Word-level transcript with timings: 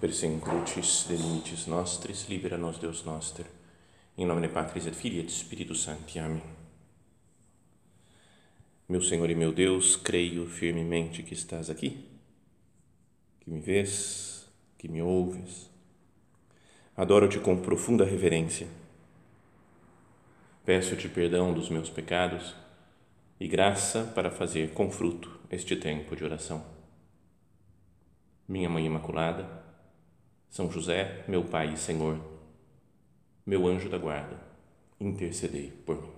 per 0.00 0.14
sem 0.14 0.40
crucis 0.40 1.04
de 1.06 1.14
limites 1.14 1.66
nostris, 1.66 2.26
libera 2.26 2.56
nos 2.56 2.78
Deus 2.78 3.04
noster. 3.04 3.44
Em 4.16 4.24
nome 4.24 4.40
de 4.40 4.48
Patris 4.48 4.86
et 4.86 4.94
Filii 4.94 5.20
et 5.20 5.30
Spiritus 5.30 5.82
Sancti. 5.82 6.18
Amém. 6.18 6.42
Meu 8.88 9.02
Senhor 9.02 9.28
e 9.28 9.34
meu 9.34 9.52
Deus, 9.52 9.96
creio 9.96 10.46
firmemente 10.46 11.22
que 11.22 11.34
estás 11.34 11.68
aqui, 11.68 12.08
que 13.40 13.50
me 13.50 13.60
vês, 13.60 14.48
que 14.78 14.88
me 14.88 15.02
ouves. 15.02 15.70
Adoro-te 16.96 17.38
com 17.38 17.60
profunda 17.60 18.04
reverência. 18.04 18.66
Peço-te 20.64 21.10
perdão 21.10 21.52
dos 21.52 21.68
meus 21.68 21.90
pecados 21.90 22.54
e 23.38 23.46
graça 23.46 24.04
para 24.14 24.30
fazer 24.30 24.72
com 24.72 24.90
fruto 24.90 25.38
este 25.50 25.76
tempo 25.76 26.16
de 26.16 26.24
oração. 26.24 26.64
Minha 28.48 28.68
Mãe 28.68 28.86
Imaculada, 28.86 29.59
São 30.50 30.68
José, 30.68 31.24
meu 31.28 31.44
Pai 31.44 31.74
e 31.74 31.76
Senhor, 31.76 32.18
meu 33.46 33.68
anjo 33.68 33.88
da 33.88 33.96
guarda, 33.96 34.36
intercedei 35.00 35.70
por 35.86 36.02
mim. 36.02 36.10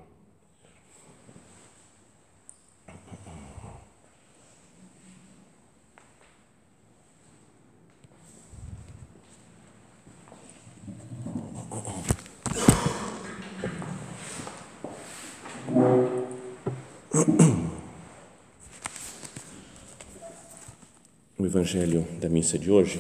O 21.39 21.45
Evangelho 21.45 22.07
da 22.19 22.31
missa 22.31 22.59
de 22.59 22.71
hoje 22.71 22.99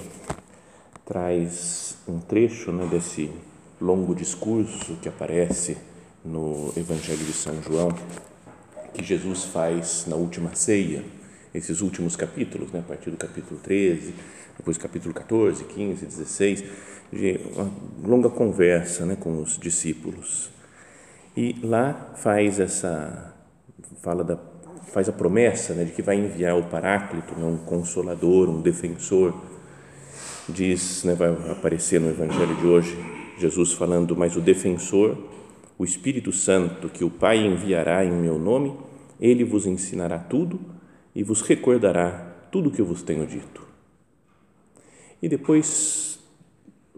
traz 1.04 1.96
um 2.08 2.18
trecho 2.20 2.72
né, 2.72 2.86
desse 2.86 3.30
longo 3.80 4.14
discurso 4.14 4.96
que 5.02 5.08
aparece 5.08 5.76
no 6.24 6.72
Evangelho 6.76 7.24
de 7.24 7.32
São 7.32 7.60
João, 7.62 7.92
que 8.94 9.02
Jesus 9.02 9.44
faz 9.44 10.04
na 10.06 10.16
última 10.16 10.54
ceia, 10.54 11.04
esses 11.54 11.80
últimos 11.80 12.16
capítulos, 12.16 12.70
né, 12.72 12.80
a 12.80 12.82
partir 12.82 13.10
do 13.10 13.16
capítulo 13.16 13.60
13, 13.60 14.14
depois 14.56 14.78
capítulo 14.78 15.12
14, 15.12 15.64
15, 15.64 16.06
16, 16.06 16.64
de 17.12 17.40
uma 17.54 17.70
longa 18.08 18.30
conversa 18.30 19.04
né, 19.04 19.16
com 19.18 19.40
os 19.40 19.58
discípulos. 19.58 20.50
E 21.36 21.58
lá 21.62 22.12
faz 22.16 22.60
essa, 22.60 23.34
fala 24.02 24.22
da 24.22 24.38
faz 24.92 25.08
a 25.08 25.12
promessa 25.12 25.72
né, 25.72 25.84
de 25.84 25.92
que 25.92 26.02
vai 26.02 26.16
enviar 26.16 26.56
o 26.56 26.64
Paráclito, 26.64 27.34
né, 27.34 27.46
um 27.46 27.56
consolador, 27.56 28.48
um 28.50 28.60
defensor. 28.60 29.34
Diz, 30.48 31.04
né, 31.04 31.14
vai 31.14 31.30
aparecer 31.50 32.00
no 32.00 32.10
Evangelho 32.10 32.54
de 32.56 32.66
hoje, 32.66 32.96
Jesus 33.38 33.72
falando, 33.72 34.16
mas 34.16 34.36
o 34.36 34.40
defensor, 34.40 35.16
o 35.78 35.84
Espírito 35.84 36.32
Santo, 36.32 36.88
que 36.88 37.04
o 37.04 37.10
Pai 37.10 37.38
enviará 37.38 38.04
em 38.04 38.12
meu 38.12 38.38
nome, 38.38 38.76
ele 39.20 39.44
vos 39.44 39.66
ensinará 39.66 40.18
tudo 40.18 40.60
e 41.14 41.22
vos 41.22 41.40
recordará 41.42 42.34
tudo 42.50 42.68
o 42.68 42.72
que 42.72 42.80
eu 42.80 42.86
vos 42.86 43.02
tenho 43.02 43.26
dito. 43.26 43.62
E 45.22 45.28
depois 45.28 46.18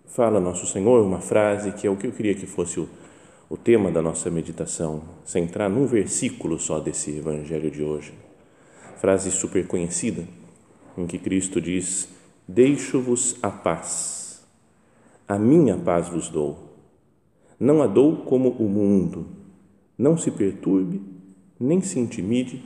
fala 0.07 0.41
Nosso 0.41 0.67
Senhor 0.67 1.05
uma 1.05 1.21
frase 1.21 1.73
que 1.73 1.87
é 1.87 1.91
o 1.91 1.97
que 1.97 2.07
eu 2.07 2.13
queria 2.13 2.35
que 2.35 2.47
fosse 2.47 2.81
o 2.81 2.89
o 3.49 3.57
tema 3.57 3.91
da 3.91 4.03
nossa 4.03 4.31
meditação, 4.31 5.03
centrar 5.25 5.69
num 5.69 5.87
versículo 5.87 6.59
só 6.59 6.81
desse 6.81 7.19
evangelho 7.19 7.71
de 7.71 7.83
hoje. 7.83 8.13
Frase 8.97 9.31
super 9.31 9.67
conhecida, 9.67 10.27
em 10.97 11.07
que 11.07 11.19
Cristo 11.19 11.61
diz: 11.61 12.09
Deixo-vos 12.47 13.37
a 13.43 13.51
paz, 13.51 14.45
a 15.27 15.39
minha 15.39 15.79
paz 15.79 16.09
vos 16.09 16.29
dou. 16.29 16.75
Não 17.59 17.83
a 17.83 17.87
dou 17.87 18.19
como 18.25 18.51
o 18.51 18.69
mundo, 18.69 19.27
não 19.97 20.19
se 20.19 20.31
perturbe, 20.31 21.01
nem 21.59 21.81
se 21.81 21.99
intimide 21.99 22.63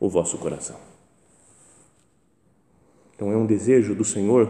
o 0.00 0.08
vosso 0.08 0.38
coração. 0.38 0.76
Então 3.14 3.30
é 3.30 3.36
um 3.36 3.46
desejo 3.46 3.94
do 3.94 4.04
Senhor 4.04 4.48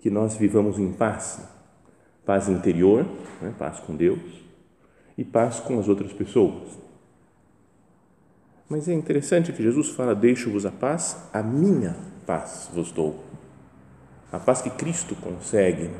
que 0.00 0.10
nós 0.10 0.36
vivamos 0.36 0.78
em 0.78 0.92
paz, 0.92 1.40
paz 2.26 2.48
interior, 2.48 3.06
né? 3.40 3.54
paz 3.58 3.80
com 3.80 3.96
Deus, 3.96 4.20
e 5.16 5.24
paz 5.24 5.60
com 5.60 5.78
as 5.78 5.88
outras 5.88 6.12
pessoas. 6.12 6.78
Mas 8.68 8.88
é 8.88 8.92
interessante 8.92 9.52
que 9.52 9.62
Jesus 9.62 9.90
fala: 9.90 10.14
Deixo-vos 10.14 10.66
a 10.66 10.70
paz, 10.70 11.28
a 11.32 11.42
minha 11.42 11.96
paz 12.26 12.68
vos 12.74 12.92
dou. 12.92 13.24
A 14.36 14.38
paz 14.38 14.60
que 14.60 14.68
Cristo 14.68 15.16
consegue, 15.16 15.90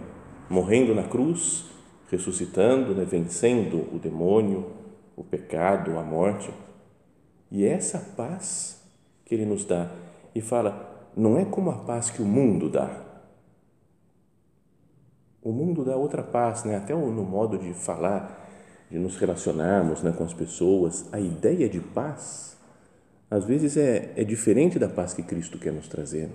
morrendo 0.50 0.94
na 0.94 1.04
cruz, 1.04 1.64
ressuscitando, 2.10 2.94
né, 2.94 3.02
vencendo 3.02 3.88
o 3.90 3.98
demônio, 3.98 4.72
o 5.16 5.24
pecado, 5.24 5.98
a 5.98 6.02
morte. 6.02 6.52
E 7.50 7.64
é 7.64 7.72
essa 7.72 7.98
paz 8.14 8.86
que 9.24 9.34
Ele 9.34 9.46
nos 9.46 9.64
dá. 9.64 9.90
E 10.34 10.42
fala: 10.42 11.08
não 11.16 11.38
é 11.38 11.46
como 11.46 11.70
a 11.70 11.78
paz 11.78 12.10
que 12.10 12.20
o 12.20 12.26
mundo 12.26 12.68
dá. 12.68 13.04
O 15.42 15.50
mundo 15.50 15.82
dá 15.82 15.96
outra 15.96 16.22
paz, 16.22 16.62
né? 16.62 16.76
até 16.76 16.94
no 16.94 17.24
modo 17.24 17.56
de 17.56 17.72
falar 17.72 18.46
de 18.90 18.98
nos 18.98 19.16
relacionarmos 19.16 20.02
né, 20.02 20.12
com 20.12 20.24
as 20.24 20.34
pessoas, 20.34 21.08
a 21.10 21.18
ideia 21.18 21.70
de 21.70 21.80
paz, 21.80 22.54
às 23.30 23.46
vezes 23.46 23.78
é, 23.78 24.12
é 24.14 24.24
diferente 24.24 24.78
da 24.78 24.90
paz 24.90 25.14
que 25.14 25.22
Cristo 25.22 25.58
quer 25.58 25.72
nos 25.72 25.88
trazer. 25.88 26.28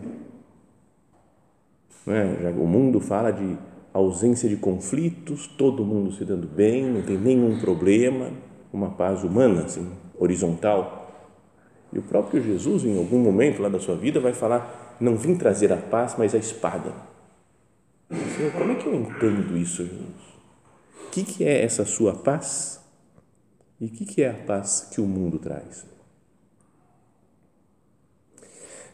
É? 2.08 2.50
O 2.58 2.66
mundo 2.66 3.00
fala 3.00 3.32
de 3.32 3.58
ausência 3.94 4.48
de 4.48 4.56
conflitos, 4.56 5.48
todo 5.48 5.86
mundo 5.86 6.12
se 6.12 6.26
dando 6.26 6.48
bem, 6.48 6.86
não 6.86 7.02
tem 7.02 7.18
nenhum 7.18 7.60
problema, 7.60 8.32
uma 8.72 8.92
paz 8.92 9.24
humana, 9.24 9.64
assim, 9.64 9.92
horizontal. 10.18 11.02
E 11.94 12.00
o 12.00 12.02
próprio 12.02 12.42
Jesus, 12.42 12.86
em 12.86 12.98
algum 12.98 13.20
momento 13.20 13.62
lá 13.62 13.70
da 13.70 13.80
sua 13.80 13.96
vida, 13.96 14.20
vai 14.20 14.34
falar: 14.34 14.98
não 15.00 15.16
vim 15.16 15.36
trazer 15.36 15.72
a 15.74 15.78
paz, 15.78 16.16
mas 16.18 16.34
a 16.34 16.38
espada. 16.38 16.94
Senhor, 18.36 18.52
como 18.54 18.72
é 18.72 18.76
que 18.76 18.88
eu 18.88 18.96
entendo 18.96 19.58
isso, 19.58 19.84
Jesus? 19.84 20.32
O 21.08 21.10
que, 21.12 21.24
que 21.24 21.44
é 21.44 21.64
essa 21.64 21.86
sua 21.86 22.14
paz 22.14 22.82
e 23.80 23.86
o 23.86 23.90
que, 23.90 24.06
que 24.06 24.24
é 24.24 24.30
a 24.30 24.34
paz 24.34 24.90
que 24.94 25.02
o 25.02 25.06
mundo 25.06 25.40
traz? 25.40 25.86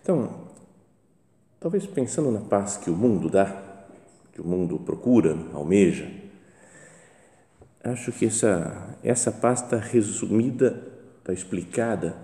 Então, 0.01 0.46
talvez 1.59 1.85
pensando 1.85 2.31
na 2.31 2.41
paz 2.41 2.77
que 2.77 2.89
o 2.89 2.95
mundo 2.95 3.29
dá, 3.29 3.63
que 4.33 4.41
o 4.41 4.45
mundo 4.45 4.77
procura, 4.79 5.37
almeja, 5.53 6.09
acho 7.83 8.11
que 8.11 8.25
essa, 8.25 8.95
essa 9.03 9.31
paz 9.31 9.61
está 9.61 9.77
resumida, 9.77 10.81
está 11.19 11.33
explicada 11.33 12.15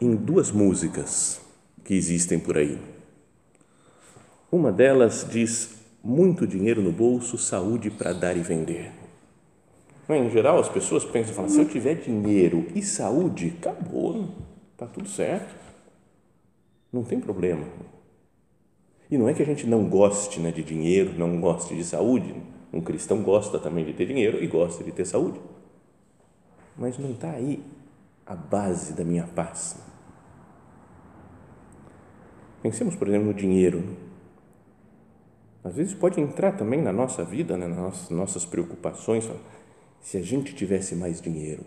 em 0.00 0.16
duas 0.16 0.50
músicas 0.50 1.40
que 1.84 1.94
existem 1.94 2.38
por 2.38 2.56
aí. 2.56 2.78
Uma 4.50 4.72
delas 4.72 5.26
diz: 5.30 5.76
muito 6.02 6.46
dinheiro 6.46 6.82
no 6.82 6.92
bolso, 6.92 7.38
saúde 7.38 7.90
para 7.90 8.12
dar 8.12 8.36
e 8.36 8.40
vender. 8.40 8.92
Em 10.08 10.28
geral, 10.30 10.58
as 10.58 10.68
pessoas 10.68 11.04
pensam, 11.04 11.32
falam, 11.32 11.48
se 11.48 11.60
eu 11.60 11.68
tiver 11.68 11.94
dinheiro 11.94 12.66
e 12.74 12.82
saúde, 12.82 13.54
acabou, 13.58 14.28
está 14.72 14.86
tudo 14.86 15.08
certo, 15.08 15.54
não 16.92 17.02
tem 17.02 17.18
problema. 17.18 17.64
E 19.12 19.18
não 19.18 19.28
é 19.28 19.34
que 19.34 19.42
a 19.42 19.44
gente 19.44 19.66
não 19.66 19.90
goste 19.90 20.40
né, 20.40 20.50
de 20.50 20.62
dinheiro, 20.62 21.12
não 21.18 21.38
goste 21.38 21.76
de 21.76 21.84
saúde. 21.84 22.34
Um 22.72 22.80
cristão 22.80 23.22
gosta 23.22 23.58
também 23.58 23.84
de 23.84 23.92
ter 23.92 24.06
dinheiro 24.06 24.42
e 24.42 24.46
gosta 24.46 24.82
de 24.82 24.90
ter 24.90 25.04
saúde. 25.04 25.38
Mas 26.78 26.96
não 26.96 27.10
está 27.10 27.30
aí 27.30 27.62
a 28.24 28.34
base 28.34 28.94
da 28.94 29.04
minha 29.04 29.26
paz. 29.26 29.76
Pensemos, 32.62 32.96
por 32.96 33.06
exemplo, 33.06 33.26
no 33.26 33.34
dinheiro. 33.34 33.84
Às 35.62 35.76
vezes 35.76 35.92
pode 35.92 36.18
entrar 36.18 36.52
também 36.52 36.80
na 36.80 36.90
nossa 36.90 37.22
vida, 37.22 37.54
né, 37.58 37.66
nas 37.66 38.08
nossas 38.08 38.46
preocupações 38.46 39.30
se 40.00 40.16
a 40.16 40.22
gente 40.22 40.54
tivesse 40.54 40.96
mais 40.96 41.20
dinheiro, 41.20 41.66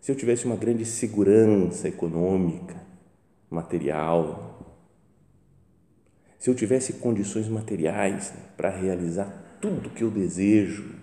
se 0.00 0.12
eu 0.12 0.16
tivesse 0.16 0.46
uma 0.46 0.54
grande 0.54 0.84
segurança 0.84 1.88
econômica, 1.88 2.80
material, 3.50 4.45
se 6.38 6.50
eu 6.50 6.54
tivesse 6.54 6.94
condições 6.94 7.48
materiais 7.48 8.32
para 8.56 8.70
realizar 8.70 9.58
tudo 9.60 9.90
que 9.90 10.02
eu 10.02 10.10
desejo, 10.10 10.94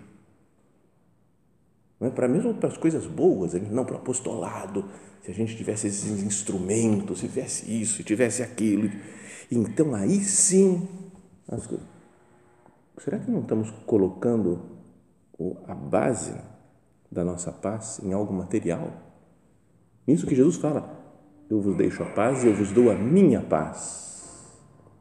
não 2.00 2.08
é 2.08 2.10
para 2.10 2.28
mesmo 2.28 2.54
para 2.54 2.68
as 2.68 2.76
coisas 2.76 3.06
boas, 3.06 3.54
não 3.54 3.84
para 3.84 3.94
o 3.94 3.98
apostolado, 3.98 4.84
se 5.22 5.30
a 5.30 5.34
gente 5.34 5.56
tivesse 5.56 5.86
esses 5.86 6.22
instrumentos, 6.22 7.20
se 7.20 7.28
tivesse 7.28 7.82
isso, 7.82 7.96
se 7.96 8.04
tivesse 8.04 8.42
aquilo, 8.42 8.90
então 9.50 9.94
aí 9.94 10.20
sim, 10.20 10.88
as, 11.48 11.68
será 12.98 13.18
que 13.18 13.30
não 13.30 13.40
estamos 13.40 13.70
colocando 13.86 14.74
a 15.66 15.74
base 15.74 16.34
da 17.10 17.24
nossa 17.24 17.52
paz 17.52 18.00
em 18.02 18.12
algo 18.12 18.32
material. 18.32 18.90
Isso 20.06 20.26
que 20.26 20.34
Jesus 20.34 20.56
fala, 20.56 21.00
eu 21.48 21.60
vos 21.60 21.76
deixo 21.76 22.02
a 22.02 22.06
paz 22.06 22.42
e 22.42 22.48
eu 22.48 22.54
vos 22.54 22.72
dou 22.72 22.90
a 22.90 22.94
minha 22.94 23.40
paz. 23.40 24.13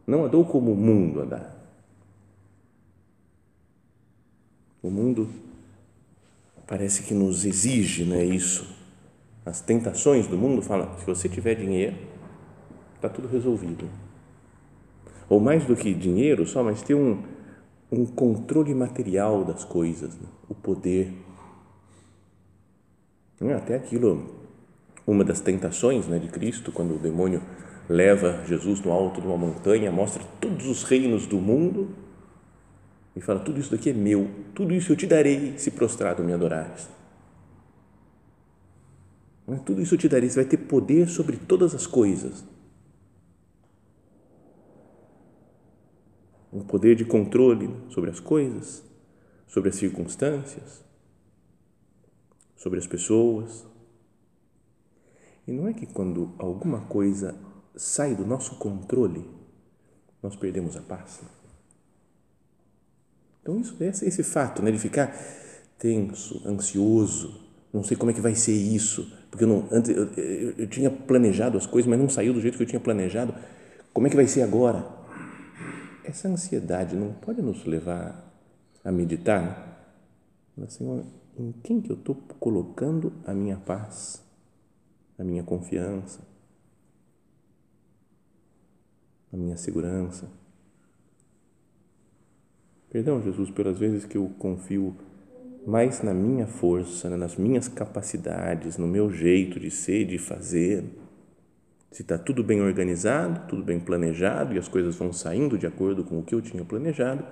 Não 0.05 0.25
andou 0.25 0.43
como 0.45 0.71
o 0.71 0.75
mundo 0.75 1.21
andar. 1.21 1.53
O 4.81 4.89
mundo 4.89 5.29
parece 6.67 7.03
que 7.03 7.13
nos 7.13 7.45
exige, 7.45 8.03
não 8.03 8.17
é 8.17 8.25
isso? 8.25 8.75
As 9.45 9.61
tentações 9.61 10.27
do 10.27 10.37
mundo 10.37 10.61
falam: 10.61 10.97
se 10.99 11.05
você 11.05 11.29
tiver 11.29 11.55
dinheiro, 11.55 11.95
está 12.95 13.07
tudo 13.07 13.27
resolvido. 13.27 13.87
Ou 15.29 15.39
mais 15.39 15.65
do 15.65 15.75
que 15.75 15.93
dinheiro 15.93 16.45
só, 16.45 16.63
mas 16.63 16.81
ter 16.81 16.95
um, 16.95 17.23
um 17.91 18.05
controle 18.05 18.73
material 18.73 19.43
das 19.43 19.63
coisas, 19.63 20.15
né? 20.15 20.27
o 20.49 20.53
poder. 20.53 21.13
É? 23.41 23.53
Até 23.53 23.75
aquilo, 23.75 24.35
uma 25.05 25.23
das 25.23 25.41
tentações 25.41 26.07
né, 26.07 26.17
de 26.17 26.29
Cristo, 26.29 26.71
quando 26.71 26.95
o 26.95 26.99
demônio 26.99 27.41
leva 27.89 28.43
Jesus 28.45 28.81
no 28.81 28.91
alto 28.91 29.19
de 29.19 29.27
uma 29.27 29.37
montanha, 29.37 29.91
mostra 29.91 30.23
todos 30.39 30.67
os 30.67 30.83
reinos 30.83 31.25
do 31.25 31.37
mundo 31.37 31.89
e 33.15 33.21
fala: 33.21 33.39
Tudo 33.39 33.59
isso 33.59 33.71
daqui 33.71 33.89
é 33.89 33.93
meu, 33.93 34.29
tudo 34.53 34.73
isso 34.73 34.91
eu 34.91 34.95
te 34.95 35.05
darei 35.05 35.57
se 35.57 35.71
prostrado 35.71 36.23
me 36.23 36.33
adorares. 36.33 36.89
Tudo 39.65 39.81
isso 39.81 39.95
eu 39.95 39.99
te 39.99 40.07
darei, 40.07 40.29
você 40.29 40.41
vai 40.41 40.49
ter 40.49 40.57
poder 40.57 41.07
sobre 41.09 41.35
todas 41.37 41.75
as 41.75 41.85
coisas. 41.85 42.45
Um 46.51 46.61
poder 46.61 46.95
de 46.95 47.03
controle 47.03 47.69
sobre 47.89 48.09
as 48.09 48.19
coisas, 48.19 48.83
sobre 49.47 49.69
as 49.69 49.75
circunstâncias, 49.75 50.83
sobre 52.55 52.79
as 52.79 52.87
pessoas. 52.87 53.65
E 55.45 55.51
não 55.51 55.67
é 55.67 55.73
que 55.73 55.85
quando 55.85 56.33
alguma 56.37 56.81
coisa 56.81 57.35
sai 57.75 58.15
do 58.15 58.25
nosso 58.25 58.55
controle, 58.55 59.29
nós 60.21 60.35
perdemos 60.35 60.77
a 60.77 60.81
paz. 60.81 61.21
Então, 63.41 63.59
isso, 63.59 63.75
esse, 63.81 64.05
esse 64.05 64.23
fato 64.23 64.61
né, 64.61 64.71
de 64.71 64.79
ficar 64.79 65.13
tenso, 65.77 66.41
ansioso, 66.47 67.41
não 67.73 67.83
sei 67.83 67.97
como 67.97 68.11
é 68.11 68.13
que 68.13 68.21
vai 68.21 68.35
ser 68.35 68.53
isso, 68.53 69.11
porque 69.29 69.43
eu, 69.43 69.47
não, 69.47 69.67
antes, 69.71 69.89
eu, 69.89 70.05
eu, 70.13 70.53
eu 70.59 70.67
tinha 70.67 70.89
planejado 70.89 71.57
as 71.57 71.65
coisas, 71.65 71.89
mas 71.89 71.99
não 71.99 72.07
saiu 72.07 72.33
do 72.33 72.39
jeito 72.39 72.55
que 72.55 72.63
eu 72.63 72.67
tinha 72.67 72.79
planejado, 72.79 73.35
como 73.91 74.07
é 74.07 74.09
que 74.09 74.15
vai 74.15 74.27
ser 74.27 74.43
agora? 74.43 74.87
Essa 76.03 76.27
ansiedade 76.27 76.95
não 76.95 77.13
pode 77.13 77.41
nos 77.41 77.65
levar 77.65 78.31
a 78.83 78.91
meditar, 78.91 79.73
né? 80.55 80.67
Senhor, 80.67 81.03
em 81.37 81.51
quem 81.63 81.81
que 81.81 81.91
eu 81.91 81.95
estou 81.95 82.15
colocando 82.39 83.13
a 83.25 83.33
minha 83.33 83.57
paz, 83.57 84.21
a 85.17 85.23
minha 85.23 85.43
confiança, 85.43 86.19
a 89.33 89.37
minha 89.37 89.57
segurança? 89.57 90.29
Perdão, 92.89 93.21
Jesus, 93.23 93.49
pelas 93.49 93.79
vezes 93.79 94.05
que 94.05 94.15
eu 94.15 94.29
confio 94.37 94.95
mais 95.65 96.03
na 96.03 96.13
minha 96.13 96.45
força, 96.45 97.09
né, 97.09 97.17
nas 97.17 97.35
minhas 97.35 97.67
capacidades, 97.67 98.77
no 98.77 98.87
meu 98.87 99.09
jeito 99.09 99.59
de 99.59 99.71
ser, 99.71 100.05
de 100.05 100.19
fazer. 100.19 100.83
Se 101.89 102.03
está 102.03 102.17
tudo 102.17 102.43
bem 102.43 102.61
organizado, 102.61 103.47
tudo 103.47 103.63
bem 103.63 103.79
planejado 103.79 104.53
e 104.53 104.59
as 104.59 104.67
coisas 104.67 104.95
vão 104.95 105.11
saindo 105.11 105.57
de 105.57 105.65
acordo 105.65 106.03
com 106.03 106.19
o 106.19 106.23
que 106.23 106.35
eu 106.35 106.41
tinha 106.41 106.63
planejado, 106.63 107.25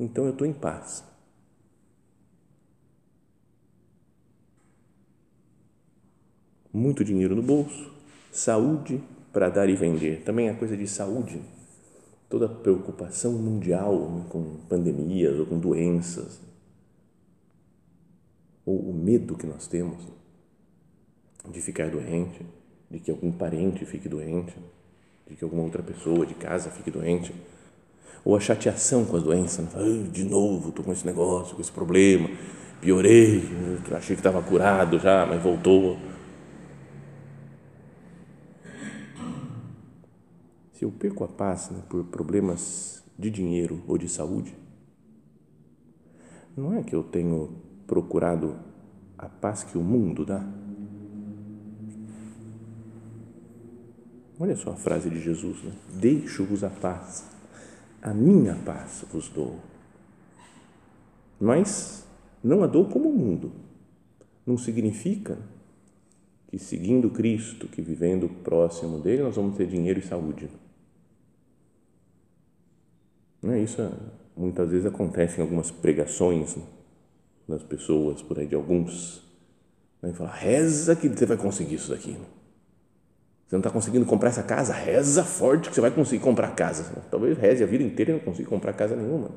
então 0.00 0.24
eu 0.24 0.30
estou 0.30 0.46
em 0.46 0.52
paz. 0.52 1.04
Muito 6.72 7.04
dinheiro 7.04 7.34
no 7.34 7.42
bolso, 7.42 7.92
saúde 8.30 9.02
para 9.32 9.48
dar 9.48 9.68
e 9.68 9.76
vender. 9.76 10.22
Também 10.24 10.48
a 10.48 10.54
coisa 10.54 10.76
de 10.76 10.86
saúde 10.86 11.40
toda 12.28 12.46
a 12.46 12.48
preocupação 12.48 13.32
mundial 13.32 14.26
com 14.28 14.56
pandemias 14.68 15.38
ou 15.38 15.46
com 15.46 15.58
doenças, 15.58 16.40
ou 18.64 18.90
o 18.90 18.92
medo 18.92 19.36
que 19.36 19.46
nós 19.46 19.66
temos 19.66 20.02
de 21.48 21.60
ficar 21.60 21.88
doente, 21.88 22.44
de 22.90 22.98
que 22.98 23.10
algum 23.10 23.30
parente 23.30 23.84
fique 23.84 24.08
doente, 24.08 24.54
de 25.28 25.36
que 25.36 25.44
alguma 25.44 25.62
outra 25.62 25.82
pessoa 25.82 26.26
de 26.26 26.34
casa 26.34 26.70
fique 26.70 26.90
doente, 26.90 27.32
ou 28.24 28.34
a 28.34 28.40
chateação 28.40 29.04
com 29.04 29.16
as 29.16 29.22
doenças, 29.22 29.64
né? 29.72 30.08
de 30.12 30.24
novo, 30.24 30.70
estou 30.70 30.84
com 30.84 30.92
esse 30.92 31.06
negócio, 31.06 31.54
com 31.54 31.62
esse 31.62 31.70
problema, 31.70 32.28
piorei, 32.80 33.44
achei 33.92 34.16
que 34.16 34.20
estava 34.20 34.42
curado 34.42 34.98
já, 34.98 35.24
mas 35.24 35.40
voltou 35.40 35.96
Se 40.76 40.84
eu 40.84 40.92
perco 40.92 41.24
a 41.24 41.28
paz 41.28 41.70
né, 41.70 41.82
por 41.88 42.04
problemas 42.04 43.02
de 43.18 43.30
dinheiro 43.30 43.82
ou 43.88 43.96
de 43.96 44.10
saúde, 44.10 44.54
não 46.54 46.74
é 46.74 46.82
que 46.82 46.94
eu 46.94 47.02
tenho 47.02 47.56
procurado 47.86 48.58
a 49.16 49.26
paz 49.26 49.64
que 49.64 49.78
o 49.78 49.82
mundo 49.82 50.26
dá? 50.26 50.46
Olha 54.38 54.54
só 54.54 54.72
a 54.72 54.76
frase 54.76 55.08
de 55.08 55.18
Jesus, 55.18 55.62
né? 55.64 55.72
Deixo-vos 55.94 56.62
a 56.62 56.68
paz, 56.68 57.24
a 58.02 58.12
minha 58.12 58.54
paz 58.54 59.02
vos 59.10 59.30
dou. 59.30 59.58
Mas 61.40 62.06
não 62.44 62.62
a 62.62 62.66
dou 62.66 62.84
como 62.84 63.08
o 63.08 63.16
mundo. 63.16 63.50
Não 64.44 64.58
significa 64.58 65.38
que 66.48 66.58
seguindo 66.58 67.08
Cristo, 67.08 67.66
que 67.66 67.80
vivendo 67.80 68.28
próximo 68.44 68.98
dele, 68.98 69.22
nós 69.22 69.36
vamos 69.36 69.56
ter 69.56 69.66
dinheiro 69.66 70.00
e 70.00 70.02
saúde. 70.02 70.50
Né? 73.42 73.60
Isso 73.60 73.80
é, 73.80 73.90
muitas 74.36 74.70
vezes 74.70 74.86
acontece 74.86 75.38
em 75.38 75.42
algumas 75.42 75.70
pregações 75.70 76.56
né, 76.56 76.62
das 77.48 77.62
pessoas 77.62 78.22
por 78.22 78.38
aí, 78.38 78.46
de 78.46 78.54
alguns. 78.54 79.22
Né? 80.02 80.12
Fala, 80.12 80.30
reza 80.30 80.96
que 80.96 81.08
você 81.08 81.26
vai 81.26 81.36
conseguir 81.36 81.76
isso 81.76 81.90
daqui. 81.90 82.16
Você 83.46 83.54
não 83.54 83.60
está 83.60 83.70
conseguindo 83.70 84.04
comprar 84.04 84.30
essa 84.30 84.42
casa? 84.42 84.72
Reza 84.72 85.22
forte 85.22 85.68
que 85.68 85.74
você 85.74 85.80
vai 85.80 85.92
conseguir 85.92 86.22
comprar 86.22 86.48
a 86.48 86.52
casa. 86.52 87.02
Talvez 87.10 87.38
reze 87.38 87.62
a 87.62 87.66
vida 87.66 87.84
inteira 87.84 88.10
e 88.10 88.14
não 88.14 88.20
consiga 88.20 88.48
comprar 88.48 88.72
casa 88.72 88.96
nenhuma. 88.96 89.30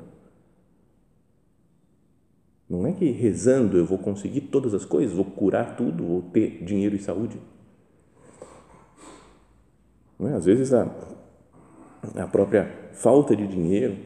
Não 2.68 2.86
é 2.86 2.92
que 2.92 3.10
rezando 3.10 3.76
eu 3.76 3.84
vou 3.84 3.98
conseguir 3.98 4.42
todas 4.42 4.74
as 4.74 4.84
coisas, 4.84 5.14
vou 5.14 5.24
curar 5.24 5.76
tudo, 5.76 6.04
vou 6.04 6.22
ter 6.22 6.62
dinheiro 6.64 6.94
e 6.94 7.00
saúde. 7.00 7.36
Não 10.18 10.28
é? 10.28 10.34
Às 10.34 10.44
vezes 10.44 10.72
a, 10.72 10.88
a 12.16 12.26
própria 12.26 12.90
falta 12.92 13.36
de 13.36 13.46
dinheiro 13.46 13.96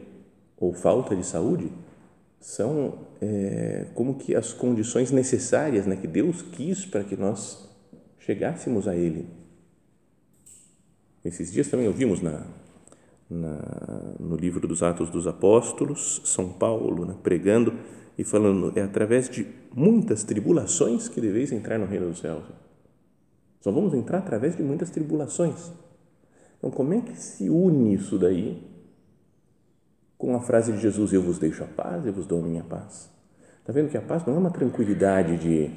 ou 0.56 0.72
falta 0.72 1.14
de 1.14 1.24
saúde 1.24 1.70
são 2.40 2.98
é, 3.20 3.86
como 3.94 4.16
que 4.16 4.34
as 4.34 4.52
condições 4.52 5.10
necessárias 5.10 5.86
né, 5.86 5.96
que 5.96 6.06
Deus 6.06 6.42
quis 6.42 6.84
para 6.84 7.02
que 7.02 7.16
nós 7.16 7.68
chegássemos 8.18 8.86
a 8.86 8.94
Ele. 8.94 9.26
Esses 11.24 11.50
dias 11.50 11.68
também 11.68 11.88
ouvimos 11.88 12.20
na, 12.20 12.46
na, 13.30 14.14
no 14.20 14.36
livro 14.36 14.68
dos 14.68 14.82
Atos 14.82 15.08
dos 15.08 15.26
Apóstolos, 15.26 16.20
São 16.24 16.52
Paulo 16.52 17.06
né, 17.06 17.14
pregando 17.22 17.72
e 18.18 18.24
falando, 18.24 18.72
é 18.76 18.82
através 18.82 19.28
de 19.28 19.46
muitas 19.74 20.22
tribulações 20.22 21.08
que 21.08 21.20
deveis 21.20 21.50
entrar 21.50 21.78
no 21.78 21.86
reino 21.86 22.08
dos 22.08 22.18
céus. 22.18 22.44
Só 23.60 23.72
vamos 23.72 23.94
entrar 23.94 24.18
através 24.18 24.54
de 24.56 24.62
muitas 24.62 24.90
tribulações. 24.90 25.72
Então, 26.64 26.72
como 26.72 26.94
é 26.94 27.00
que 27.02 27.14
se 27.14 27.50
une 27.50 27.92
isso 27.92 28.18
daí 28.18 28.58
com 30.16 30.34
a 30.34 30.40
frase 30.40 30.72
de 30.72 30.80
Jesus: 30.80 31.12
Eu 31.12 31.20
vos 31.20 31.38
deixo 31.38 31.62
a 31.62 31.66
paz, 31.66 32.06
eu 32.06 32.12
vos 32.12 32.26
dou 32.26 32.42
a 32.42 32.42
minha 32.42 32.64
paz? 32.64 33.10
Está 33.60 33.70
vendo 33.70 33.90
que 33.90 33.98
a 33.98 34.00
paz 34.00 34.24
não 34.24 34.34
é 34.34 34.38
uma 34.38 34.50
tranquilidade 34.50 35.36
de, 35.36 35.70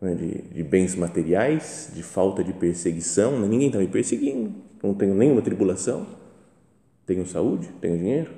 né, 0.00 0.16
de, 0.16 0.42
de, 0.42 0.64
bens 0.64 0.96
materiais, 0.96 1.92
de 1.94 2.02
falta 2.02 2.42
de 2.42 2.52
perseguição, 2.52 3.38
né? 3.38 3.46
ninguém 3.46 3.68
está 3.68 3.78
me 3.78 3.86
perseguindo, 3.86 4.52
não 4.82 4.94
tenho 4.94 5.14
nenhuma 5.14 5.42
tribulação, 5.42 6.04
tenho 7.06 7.24
saúde, 7.24 7.68
tenho 7.80 7.96
dinheiro. 7.96 8.32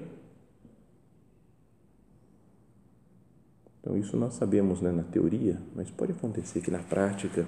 Então, 3.81 3.97
isso 3.97 4.15
nós 4.15 4.35
sabemos 4.35 4.83
né, 4.83 4.93
na 4.93 5.05
teoria, 5.05 5.59
mas 5.75 5.91
pode 5.91 6.13
acontecer 6.13 6.61
que 6.61 6.71
na 6.71 6.81
prática, 6.81 7.47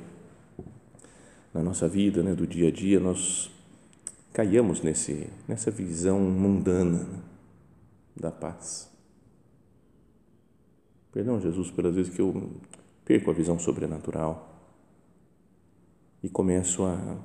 na 1.53 1.63
nossa 1.63 1.87
vida, 1.87 2.23
né, 2.23 2.35
do 2.35 2.47
dia 2.47 2.69
a 2.69 2.73
dia, 2.73 2.99
nós 2.99 3.51
caiamos 4.33 4.83
nesse, 4.83 5.29
nessa 5.47 5.71
visão 5.71 6.21
mundana 6.21 7.07
da 8.17 8.31
paz. 8.31 8.91
Perdão, 11.13 11.41
Jesus, 11.41 11.71
pelas 11.71 11.95
vezes 11.95 12.15
que 12.15 12.21
eu 12.21 12.51
perco 13.05 13.31
a 13.31 13.35
visão 13.35 13.59
sobrenatural 13.59 14.49
e 16.23 16.29
começo 16.29 16.85
a, 16.85 17.19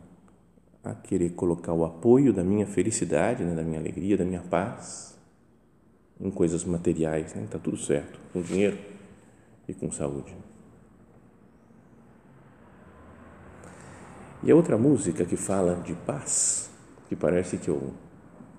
a 0.84 0.96
querer 0.96 1.32
colocar 1.32 1.74
o 1.74 1.86
apoio 1.86 2.34
da 2.34 2.44
minha 2.44 2.66
felicidade, 2.66 3.44
né, 3.44 3.54
da 3.54 3.62
minha 3.62 3.80
alegria, 3.80 4.18
da 4.18 4.26
minha 4.26 4.42
paz 4.42 5.16
em 6.20 6.32
coisas 6.32 6.64
materiais. 6.64 7.28
Está 7.28 7.40
né? 7.40 7.48
Tá 7.52 7.60
tudo 7.60 7.78
certo, 7.78 8.20
com 8.34 8.42
dinheiro 8.42 8.80
e 9.68 9.74
com 9.74 9.92
saúde. 9.92 10.36
E 14.42 14.52
a 14.52 14.56
outra 14.56 14.78
música 14.78 15.26
que 15.26 15.36
fala 15.36 15.76
de 15.82 15.94
paz 15.94 16.72
que 17.16 17.22
parece 17.22 17.58
que 17.58 17.70
eu 17.70 17.94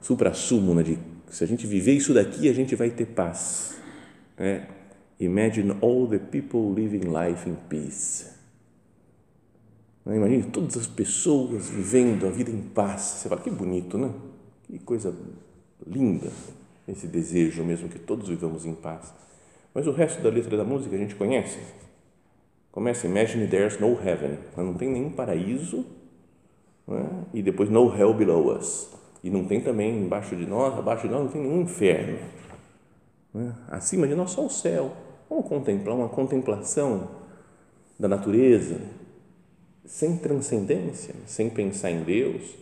supra-sumo, 0.00 0.74
né, 0.74 0.82
de 0.82 0.98
se 1.30 1.44
a 1.44 1.46
gente 1.46 1.66
viver 1.66 1.92
isso 1.92 2.14
daqui, 2.14 2.48
a 2.48 2.52
gente 2.52 2.74
vai 2.74 2.90
ter 2.90 3.06
paz. 3.06 3.76
É, 4.38 4.66
Imagine 5.18 5.76
all 5.80 6.06
the 6.06 6.18
people 6.18 6.74
living 6.74 7.08
life 7.08 7.48
in 7.48 7.56
peace. 7.70 8.26
Imagine 10.04 10.44
todas 10.44 10.76
as 10.76 10.86
pessoas 10.86 11.70
vivendo 11.70 12.26
a 12.26 12.30
vida 12.30 12.50
em 12.50 12.60
paz. 12.60 13.00
Você 13.00 13.28
fala, 13.28 13.40
que 13.40 13.50
bonito, 13.50 13.96
né? 13.96 14.12
Que 14.64 14.78
coisa 14.78 15.14
linda 15.86 16.30
esse 16.86 17.06
desejo 17.06 17.64
mesmo 17.64 17.88
que 17.88 17.98
todos 17.98 18.28
vivamos 18.28 18.66
em 18.66 18.74
paz. 18.74 19.12
Mas 19.74 19.86
o 19.86 19.90
resto 19.90 20.22
da 20.22 20.28
letra 20.28 20.56
da 20.56 20.64
música 20.64 20.94
a 20.94 20.98
gente 20.98 21.14
conhece. 21.14 21.58
Começa, 22.70 23.06
Imagine 23.06 23.48
there's 23.48 23.80
no 23.80 23.98
heaven. 23.98 24.38
Não 24.56 24.74
tem 24.74 24.90
nenhum 24.90 25.10
paraíso. 25.10 25.84
Né? 26.86 27.24
E 27.34 27.42
depois, 27.42 27.68
no 27.68 27.94
hell 27.96 28.14
below 28.14 28.56
us. 28.56 28.90
E 29.22 29.30
não 29.30 29.44
tem 29.44 29.60
também 29.60 30.02
embaixo 30.02 30.36
de 30.36 30.46
nós, 30.46 30.78
abaixo 30.78 31.06
de 31.06 31.12
nós, 31.12 31.24
não 31.24 31.30
tem 31.30 31.42
nenhum 31.42 31.62
inferno. 31.62 32.18
Né? 33.34 33.52
Acima 33.68 34.06
de 34.06 34.14
nós, 34.14 34.30
só 34.30 34.46
o 34.46 34.50
céu. 34.50 34.92
Vamos 35.28 35.48
contemplar 35.48 35.96
uma 35.96 36.08
contemplação 36.08 37.08
da 37.98 38.06
natureza, 38.06 38.80
sem 39.84 40.16
transcendência, 40.16 41.14
sem 41.26 41.50
pensar 41.50 41.90
em 41.90 42.02
Deus, 42.04 42.56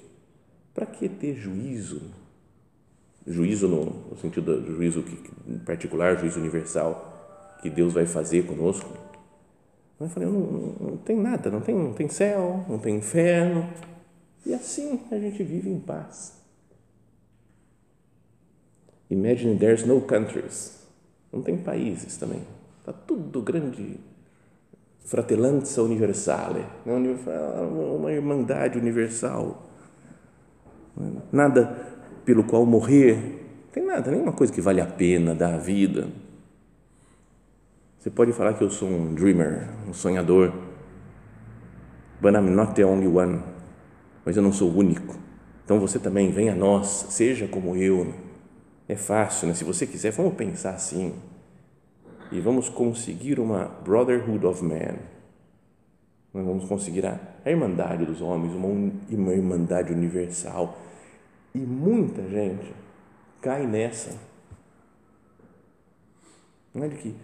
para 0.73 0.87
que 0.87 1.09
ter 1.09 1.35
juízo? 1.35 2.03
Juízo 3.27 3.69
no, 3.69 3.85
no 4.11 4.17
sentido 4.19 4.61
do 4.61 4.75
juízo 4.75 5.03
que, 5.03 5.59
particular, 5.61 6.19
juízo 6.19 6.41
universal, 6.41 7.59
que 7.63 7.71
Deus 7.71 7.93
vai 7.93 8.07
fazer 8.07 8.47
conosco. 8.47 8.91
Eu 9.99 10.09
falei, 10.09 10.29
não, 10.29 10.41
não, 10.41 10.89
não 10.89 10.97
tem 10.99 11.17
nada, 11.17 11.51
não 11.51 11.61
tem, 11.61 11.75
não 11.75 11.93
tem 11.93 12.09
céu, 12.09 12.65
não 12.69 12.79
tem 12.79 12.97
inferno, 12.97 13.67
e 14.47 14.55
assim 14.55 15.01
a 15.11 15.19
gente 15.19 15.43
vive 15.43 15.71
em 15.71 15.81
paz. 15.81 16.35
Imagine 19.11 19.59
there's 19.59 19.85
no 19.85 20.01
countries. 20.01 20.83
Não 21.33 21.43
tem 21.43 21.57
países 21.57 22.17
também. 22.17 22.43
Está 22.81 22.93
tudo 22.93 23.43
grande 23.43 23.99
fratellanza 25.05 25.83
universale, 25.83 26.65
né? 26.85 26.95
uma 26.95 28.13
irmandade 28.13 28.79
universal. 28.79 29.63
Nada 31.31 31.95
pelo 32.25 32.45
qual 32.45 32.65
morrer, 32.65 33.45
tem 33.73 33.85
nada, 33.85 34.11
nenhuma 34.11 34.33
coisa 34.33 34.53
que 34.53 34.61
vale 34.61 34.81
a 34.81 34.87
pena 34.87 35.35
dar 35.35 35.55
a 35.55 35.59
vida. 35.59 36.09
Você 37.99 38.11
pode 38.11 38.33
falar 38.33 38.55
que 38.55 38.63
eu 38.63 38.71
sou 38.71 38.89
um 38.89 39.15
dreamer, 39.15 39.69
um 39.89 39.93
sonhador, 39.93 40.53
but 42.21 42.35
I'm 42.35 42.51
not 42.51 42.75
the 42.75 42.85
only 42.85 43.07
one. 43.07 43.54
Mas 44.25 44.37
eu 44.37 44.43
não 44.43 44.53
sou 44.53 44.71
o 44.71 44.79
único. 44.79 45.17
Então 45.65 45.79
você 45.79 45.99
também 45.99 46.31
vem 46.31 46.51
a 46.51 46.55
nós, 46.55 47.07
seja 47.11 47.47
como 47.49 47.77
eu. 47.77 48.13
É 48.89 48.97
fácil, 48.97 49.49
né? 49.49 49.55
Se 49.55 49.65
você 49.65 49.87
quiser, 49.87 50.13
vamos 50.13 50.35
pensar 50.35 50.75
assim 50.75 51.15
e 52.31 52.41
vamos 52.41 52.69
conseguir 52.69 53.39
uma 53.39 53.67
brotherhood 53.85 54.45
of 54.45 54.63
man. 54.63 54.97
Nós 56.33 56.45
vamos 56.45 56.65
conseguir 56.65 57.07
a, 57.07 57.19
irmandade 57.47 58.05
dos 58.05 58.21
homens, 58.21 58.53
uma, 58.53 58.67
uma 59.09 59.33
irmandade 59.33 59.93
universal. 59.93 60.77
E 61.55 61.59
muita 61.59 62.23
gente 62.29 62.75
cai 63.41 63.67
nessa. 63.67 64.19
Não 66.75 66.83
é 66.83 66.89
de 66.89 66.97
que 66.97 67.15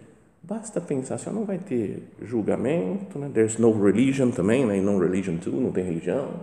basta 0.41 0.79
pensar 0.79 1.15
assim, 1.15 1.29
não 1.29 1.43
vai 1.43 1.57
ter 1.57 2.03
julgamento, 2.21 3.19
né? 3.19 3.29
there's 3.33 3.57
no 3.57 3.71
religion 3.83 4.31
também, 4.31 4.65
né? 4.65 4.79
no 4.79 4.97
religion 4.97 5.37
too, 5.37 5.59
não 5.59 5.73
tem 5.73 5.83
religião, 5.83 6.39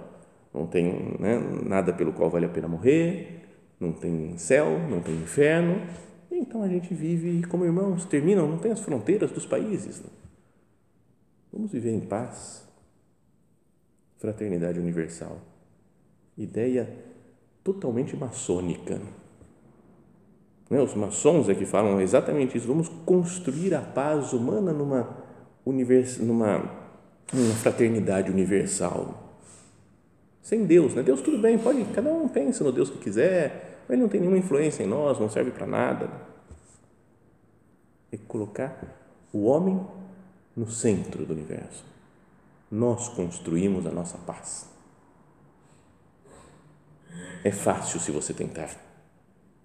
não 0.59 0.67
tem 0.67 1.17
né? 1.19 1.39
nada 1.65 1.93
pelo 1.93 2.13
qual 2.13 2.29
vale 2.29 2.47
a 2.47 2.49
pena 2.49 2.67
morrer, 2.67 3.47
não 3.79 3.93
tem 3.93 4.37
céu, 4.37 4.79
não 4.89 5.01
tem 5.01 5.15
inferno, 5.15 5.81
então 6.31 6.63
a 6.63 6.69
gente 6.69 6.93
vive 6.95 7.47
como 7.47 7.65
irmãos, 7.65 8.05
terminam, 8.05 8.49
não 8.49 8.59
tem 8.59 8.73
as 8.73 8.81
fronteiras 8.81 9.31
dos 9.31 9.47
países. 9.47 10.03
Vamos 11.53 11.71
viver 11.71 11.93
em 11.93 12.01
paz. 12.01 12.67
Fraternidade 14.19 14.79
universal. 14.79 15.39
Ideia 16.37 16.89
totalmente 17.65 18.17
maçônica. 18.17 19.01
Né? 20.69 20.81
Os 20.81 20.95
maçons 20.95 21.49
é 21.49 21.55
que 21.55 21.65
falam 21.65 22.01
exatamente 22.01 22.59
isso. 22.59 22.67
Vamos 22.67 22.89
construir 23.07 23.75
a 23.75 23.81
paz 23.81 24.33
humana 24.33 24.73
numa, 24.73 25.17
univers, 25.65 26.19
numa, 26.19 26.59
numa 27.33 27.55
fraternidade 27.55 28.31
universal. 28.31 29.28
Sem 30.43 30.65
Deus, 30.65 30.95
né? 30.95 31.03
Deus 31.03 31.21
tudo 31.21 31.39
bem, 31.39 31.59
pode, 31.59 31.85
cada 31.95 32.11
um 32.13 32.29
pensa 32.29 32.65
no 32.65 32.73
Deus 32.73 32.91
que 32.91 32.99
quiser, 32.99 33.81
mas 33.89 33.95
ele 33.95 34.03
não 34.03 34.09
tem 34.09 34.21
nenhuma 34.21 34.39
influência 34.39 34.83
em 34.83 34.87
nós, 34.87 35.19
não 35.19 35.29
serve 35.29 35.51
para 35.51 35.67
nada 35.67 36.29
é 38.11 38.17
colocar 38.17 38.77
o 39.33 39.45
homem 39.45 39.87
no 40.57 40.69
centro 40.69 41.25
do 41.25 41.33
universo. 41.33 41.85
Nós 42.71 43.09
construímos 43.09 43.87
a 43.87 43.91
nossa 43.91 44.19
paz. 44.19 44.69
É 47.45 47.51
fácil 47.51 48.01
se 48.01 48.11
você 48.11 48.33
tentar. 48.33 48.71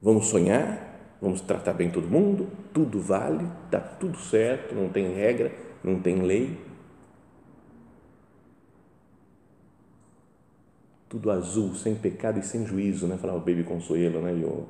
Vamos 0.01 0.27
sonhar, 0.27 1.17
vamos 1.21 1.41
tratar 1.41 1.73
bem 1.73 1.89
todo 1.89 2.07
mundo, 2.07 2.49
tudo 2.73 2.99
vale, 3.01 3.47
dá 3.69 3.79
tudo 3.79 4.17
certo, 4.17 4.75
não 4.75 4.89
tem 4.89 5.13
regra, 5.13 5.51
não 5.83 5.99
tem 5.99 6.21
lei. 6.21 6.59
Tudo 11.13 11.29
azul, 11.29 11.75
sem 11.75 11.93
pecado 11.93 12.39
e 12.39 12.43
sem 12.43 12.65
juízo, 12.65 13.05
né? 13.05 13.17
Falava 13.17 13.39
Baby 13.39 13.63
Consuelo, 13.63 14.19
né? 14.21 14.33
E 14.35 14.43
o, 14.43 14.65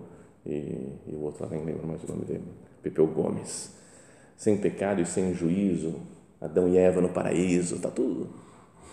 e, 0.46 1.12
e 1.12 1.16
o 1.16 1.22
outro 1.22 1.44
lá, 1.44 1.50
nem 1.50 1.64
lembro 1.64 1.88
mais 1.88 2.04
o 2.04 2.08
nome 2.08 2.26
dele 2.26 2.44
Pepeu 2.82 3.08
Gomes, 3.08 3.74
sem 4.36 4.58
pecado 4.58 5.02
e 5.02 5.06
sem 5.06 5.34
juízo, 5.34 5.96
Adão 6.42 6.68
e 6.68 6.78
Eva 6.78 7.00
no 7.00 7.10
paraíso, 7.10 7.76
está 7.76 7.90
tudo 7.90 8.44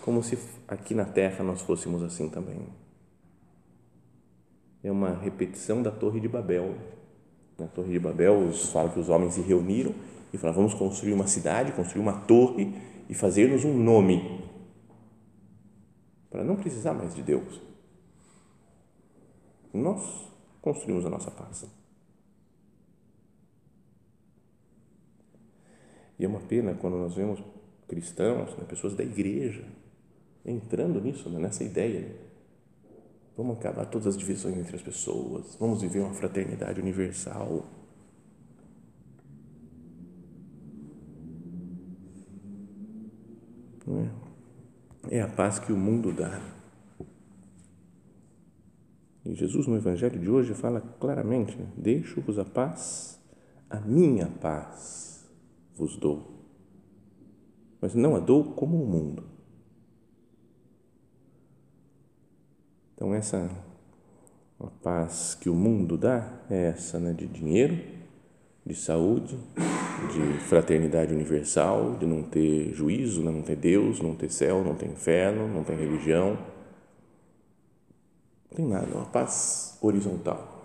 como 0.03 0.23
se 0.23 0.39
aqui 0.67 0.95
na 0.95 1.05
terra 1.05 1.45
nós 1.45 1.61
fôssemos 1.63 2.03
assim 2.03 2.29
também. 2.29 2.59
É 4.83 4.91
uma 4.91 5.11
repetição 5.11 5.83
da 5.83 5.91
Torre 5.91 6.21
de 6.21 6.29
Babel. 6.29 6.75
Na 7.59 7.67
Torre 7.67 7.93
de 7.93 7.99
Babel, 7.99 8.39
os, 8.49 8.71
falam 8.71 8.91
que 8.91 8.99
os 8.99 9.09
homens 9.09 9.35
se 9.35 9.43
reuniram 9.43 9.95
e 10.33 10.39
falaram: 10.39 10.63
vamos 10.63 10.75
construir 10.75 11.13
uma 11.13 11.27
cidade, 11.27 11.73
construir 11.73 12.01
uma 12.01 12.13
torre 12.23 12.75
e 13.09 13.15
fazer-nos 13.15 13.65
um 13.65 13.77
nome, 13.77 14.43
para 16.31 16.45
não 16.45 16.57
precisar 16.57 16.95
mais 16.95 17.15
de 17.15 17.23
Deus. 17.23 17.61
Nós 19.75 20.31
construímos 20.63 21.05
a 21.05 21.11
nossa 21.11 21.31
paz. 21.31 21.67
E 26.19 26.25
é 26.25 26.29
uma 26.29 26.41
pena 26.41 26.75
quando 26.75 26.99
nós 26.99 27.15
vemos 27.15 27.43
cristãos, 27.89 28.55
né, 28.57 28.65
pessoas 28.69 28.95
da 28.95 29.03
igreja, 29.03 29.65
entrando 30.45 31.01
nisso, 31.01 31.29
né, 31.29 31.39
nessa 31.39 31.65
ideia. 31.65 32.15
Vamos 33.37 33.59
acabar 33.59 33.87
todas 33.87 34.07
as 34.07 34.17
divisões 34.17 34.57
entre 34.57 34.77
as 34.77 34.83
pessoas, 34.83 35.57
vamos 35.57 35.81
viver 35.81 36.01
uma 36.01 36.15
fraternidade 36.15 36.81
universal. 36.81 37.65
É? 43.89 44.30
É 45.09 45.21
a 45.21 45.29
paz 45.29 45.59
que 45.59 45.73
o 45.73 45.77
mundo 45.77 46.13
dá. 46.13 46.41
E 49.25 49.35
Jesus, 49.35 49.67
no 49.67 49.77
Evangelho 49.77 50.19
de 50.19 50.29
hoje, 50.29 50.55
fala 50.55 50.81
claramente: 50.81 51.57
né, 51.57 51.67
Deixo-vos 51.77 52.39
a 52.39 52.45
paz, 52.45 53.21
a 53.69 53.81
minha 53.81 54.27
paz 54.27 55.29
vos 55.77 55.97
dou. 55.97 56.41
Mas 57.81 57.95
não 57.95 58.17
a 58.17 58.19
dou 58.19 58.53
como 58.53 58.83
o 58.83 58.87
mundo. 58.87 59.25
Então, 62.95 63.15
essa 63.15 63.51
a 64.59 64.67
paz 64.67 65.35
que 65.35 65.49
o 65.49 65.55
mundo 65.55 65.97
dá 65.97 66.43
é 66.51 66.67
essa, 66.67 66.99
né, 66.99 67.15
de 67.15 67.27
dinheiro, 67.27 67.83
de 68.65 68.75
saúde, 68.75 69.39
de 70.13 70.39
fraternidade 70.41 71.13
universal, 71.13 71.97
de 71.97 72.07
não 72.07 72.23
ter 72.23 72.73
juízo, 72.73 73.23
né, 73.23 73.31
não 73.31 73.43
ter 73.43 73.57
Deus, 73.57 74.01
não 74.01 74.15
ter 74.15 74.31
céu, 74.31 74.65
não 74.65 74.75
ter 74.75 74.87
inferno, 74.87 75.49
não 75.49 75.65
ter 75.65 75.77
religião. 75.77 76.39
Não 78.51 78.57
tem 78.57 78.67
nada, 78.67 78.87
uma 78.95 79.07
paz 79.07 79.79
horizontal. 79.81 80.59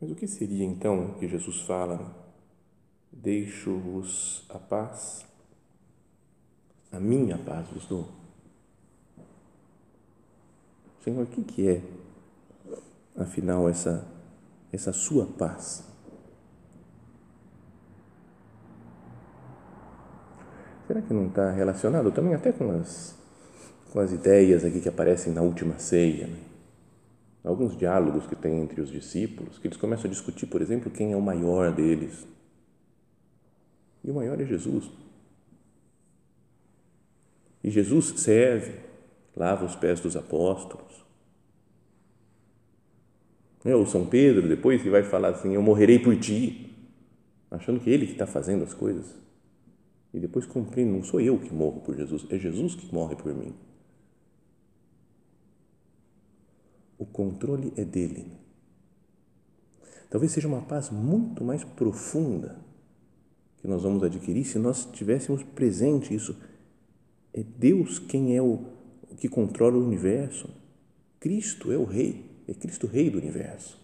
Mas 0.00 0.10
o 0.10 0.14
que 0.14 0.26
seria 0.26 0.64
então 0.64 1.14
que 1.18 1.28
Jesus 1.28 1.60
fala 1.60 2.22
Deixo-vos 3.12 4.44
a 4.48 4.58
paz, 4.58 5.26
a 6.90 6.98
minha 6.98 7.36
paz 7.36 7.68
vos 7.68 7.84
dou. 7.86 8.08
Senhor, 11.04 11.22
o 11.22 11.26
que, 11.26 11.44
que 11.44 11.68
é, 11.68 11.82
afinal, 13.14 13.68
essa, 13.68 14.10
essa 14.72 14.92
sua 14.92 15.26
paz? 15.26 15.84
Será 20.86 21.00
que 21.00 21.12
não 21.12 21.26
está 21.28 21.50
relacionado 21.50 22.10
também 22.10 22.34
até 22.34 22.52
com 22.52 22.70
as, 22.72 23.16
com 23.92 24.00
as 24.00 24.12
ideias 24.12 24.64
aqui 24.64 24.80
que 24.80 24.88
aparecem 24.88 25.32
na 25.32 25.42
última 25.42 25.78
ceia? 25.78 26.26
Né? 26.26 26.52
alguns 27.44 27.76
diálogos 27.76 28.26
que 28.26 28.36
tem 28.36 28.60
entre 28.60 28.80
os 28.80 28.90
discípulos, 28.90 29.58
que 29.58 29.66
eles 29.66 29.76
começam 29.76 30.06
a 30.06 30.12
discutir, 30.12 30.46
por 30.46 30.62
exemplo, 30.62 30.90
quem 30.90 31.12
é 31.12 31.16
o 31.16 31.20
maior 31.20 31.74
deles. 31.74 32.26
E 34.04 34.10
o 34.10 34.14
maior 34.14 34.40
é 34.40 34.44
Jesus. 34.44 34.90
E 37.62 37.70
Jesus 37.70 38.20
serve, 38.20 38.80
lava 39.36 39.64
os 39.64 39.76
pés 39.76 40.00
dos 40.00 40.16
apóstolos. 40.16 41.01
É, 43.64 43.74
o 43.76 43.86
São 43.86 44.06
Pedro, 44.06 44.48
depois, 44.48 44.82
que 44.82 44.90
vai 44.90 45.02
falar 45.02 45.28
assim: 45.28 45.54
Eu 45.54 45.62
morrerei 45.62 45.98
por 45.98 46.18
ti, 46.18 46.74
achando 47.50 47.80
que 47.80 47.90
ele 47.90 48.06
que 48.06 48.12
está 48.12 48.26
fazendo 48.26 48.64
as 48.64 48.74
coisas. 48.74 49.14
E 50.12 50.20
depois 50.20 50.46
compreende: 50.46 50.92
não 50.92 51.02
sou 51.02 51.20
eu 51.20 51.38
que 51.38 51.52
morro 51.52 51.80
por 51.80 51.96
Jesus, 51.96 52.26
é 52.30 52.38
Jesus 52.38 52.74
que 52.74 52.92
morre 52.92 53.16
por 53.16 53.32
mim. 53.34 53.54
O 56.98 57.06
controle 57.06 57.72
é 57.76 57.84
dele. 57.84 58.32
Talvez 60.10 60.32
seja 60.32 60.46
uma 60.46 60.60
paz 60.60 60.90
muito 60.90 61.42
mais 61.42 61.64
profunda 61.64 62.60
que 63.58 63.66
nós 63.68 63.82
vamos 63.82 64.02
adquirir 64.02 64.44
se 64.44 64.58
nós 64.58 64.84
tivéssemos 64.84 65.42
presente 65.42 66.14
isso. 66.14 66.36
É 67.32 67.42
Deus 67.42 67.98
quem 67.98 68.36
é 68.36 68.42
o 68.42 68.66
que 69.16 69.28
controla 69.28 69.78
o 69.78 69.86
universo. 69.86 70.50
Cristo 71.18 71.72
é 71.72 71.78
o 71.78 71.84
Rei, 71.84 72.31
é 72.48 72.54
Cristo 72.54 72.86
Rei 72.86 73.10
do 73.10 73.18
universo. 73.18 73.80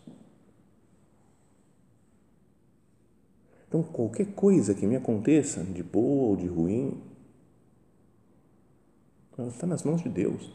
Então, 3.69 3.83
qualquer 3.83 4.27
coisa 4.33 4.75
que 4.75 4.87
me 4.87 4.97
aconteça, 4.97 5.63
de 5.63 5.83
boa 5.83 6.29
ou 6.29 6.37
de 6.37 6.47
ruim, 6.47 7.03
ela 9.37 9.49
está 9.49 9.67
nas 9.67 9.85
mãos 9.85 10.03
de 10.03 10.09
Deus. 10.09 10.51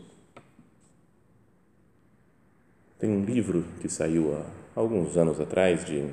Tem 2.98 3.10
um 3.10 3.24
livro 3.24 3.64
que 3.80 3.88
saiu 3.88 4.36
há 4.36 4.46
alguns 4.76 5.16
anos 5.16 5.40
atrás 5.40 5.86
de 5.86 6.10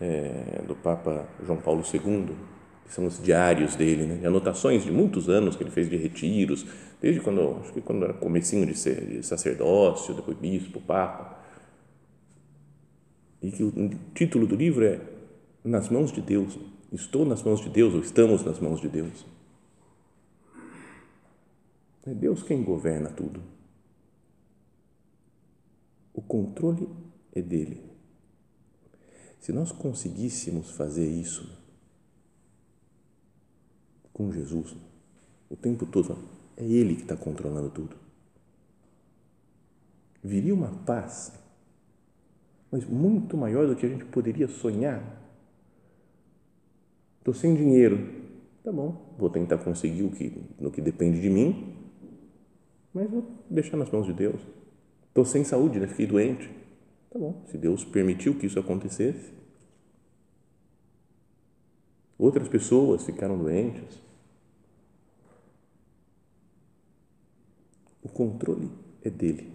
é, 0.00 0.62
do 0.66 0.74
Papa 0.74 1.28
João 1.44 1.60
Paulo 1.60 1.82
II, 1.82 2.34
que 2.84 2.94
são 2.94 3.06
os 3.06 3.22
diários 3.22 3.74
dele, 3.76 4.04
né? 4.04 4.26
anotações 4.26 4.84
de 4.84 4.90
muitos 4.90 5.28
anos 5.28 5.56
que 5.56 5.62
ele 5.62 5.70
fez 5.70 5.88
de 5.88 5.96
retiros, 5.96 6.66
desde 7.00 7.20
quando, 7.20 7.58
acho 7.60 7.72
que 7.72 7.80
quando 7.80 8.04
era 8.04 8.12
comecinho 8.14 8.66
de 8.66 8.76
ser 8.76 9.04
de 9.04 9.22
sacerdócio, 9.26 10.14
depois 10.14 10.36
bispo, 10.38 10.80
papa. 10.80 11.40
E 13.42 13.50
que 13.50 13.64
o 13.64 13.72
título 14.14 14.46
do 14.46 14.54
livro 14.54 14.84
é 14.84 15.00
Nas 15.64 15.88
mãos 15.88 16.12
de 16.12 16.20
Deus. 16.20 16.58
Estou 16.92 17.24
nas 17.24 17.42
mãos 17.42 17.60
de 17.60 17.70
Deus 17.70 17.94
ou 17.94 18.00
estamos 18.00 18.44
nas 18.44 18.60
mãos 18.60 18.80
de 18.80 18.88
Deus. 18.88 19.26
É 22.06 22.12
Deus 22.12 22.42
quem 22.42 22.62
governa 22.62 23.10
tudo. 23.10 23.40
O 26.12 26.20
controle 26.20 26.88
é 27.32 27.40
dele. 27.40 27.80
Se 29.40 29.52
nós 29.52 29.72
conseguíssemos 29.72 30.70
fazer 30.70 31.08
isso 31.08 31.61
com 34.12 34.32
Jesus, 34.32 34.76
o 35.50 35.56
tempo 35.56 35.86
todo, 35.86 36.18
é 36.56 36.64
Ele 36.64 36.96
que 36.96 37.02
está 37.02 37.16
controlando 37.16 37.70
tudo. 37.70 37.96
Viria 40.22 40.54
uma 40.54 40.68
paz, 40.68 41.32
mas 42.70 42.84
muito 42.84 43.36
maior 43.36 43.66
do 43.66 43.74
que 43.74 43.86
a 43.86 43.88
gente 43.88 44.04
poderia 44.04 44.48
sonhar. 44.48 45.20
Estou 47.18 47.34
sem 47.34 47.54
dinheiro, 47.54 47.98
tá 48.62 48.72
bom, 48.72 49.14
vou 49.18 49.30
tentar 49.30 49.58
conseguir 49.58 50.02
o 50.02 50.10
que, 50.10 50.44
no 50.58 50.70
que 50.70 50.80
depende 50.80 51.20
de 51.20 51.30
mim, 51.30 51.76
mas 52.92 53.10
vou 53.10 53.24
deixar 53.48 53.76
nas 53.76 53.90
mãos 53.90 54.06
de 54.06 54.12
Deus. 54.12 54.40
Estou 55.08 55.24
sem 55.24 55.44
saúde, 55.44 55.78
né? 55.78 55.86
fiquei 55.86 56.06
doente 56.06 56.62
Tá 57.12 57.18
bom, 57.18 57.42
se 57.46 57.58
Deus 57.58 57.84
permitiu 57.84 58.34
que 58.38 58.46
isso 58.46 58.58
acontecesse. 58.58 59.32
Outras 62.22 62.46
pessoas 62.46 63.04
ficaram 63.04 63.36
doentes. 63.36 64.00
O 68.00 68.08
controle 68.08 68.70
é 69.02 69.10
dele. 69.10 69.52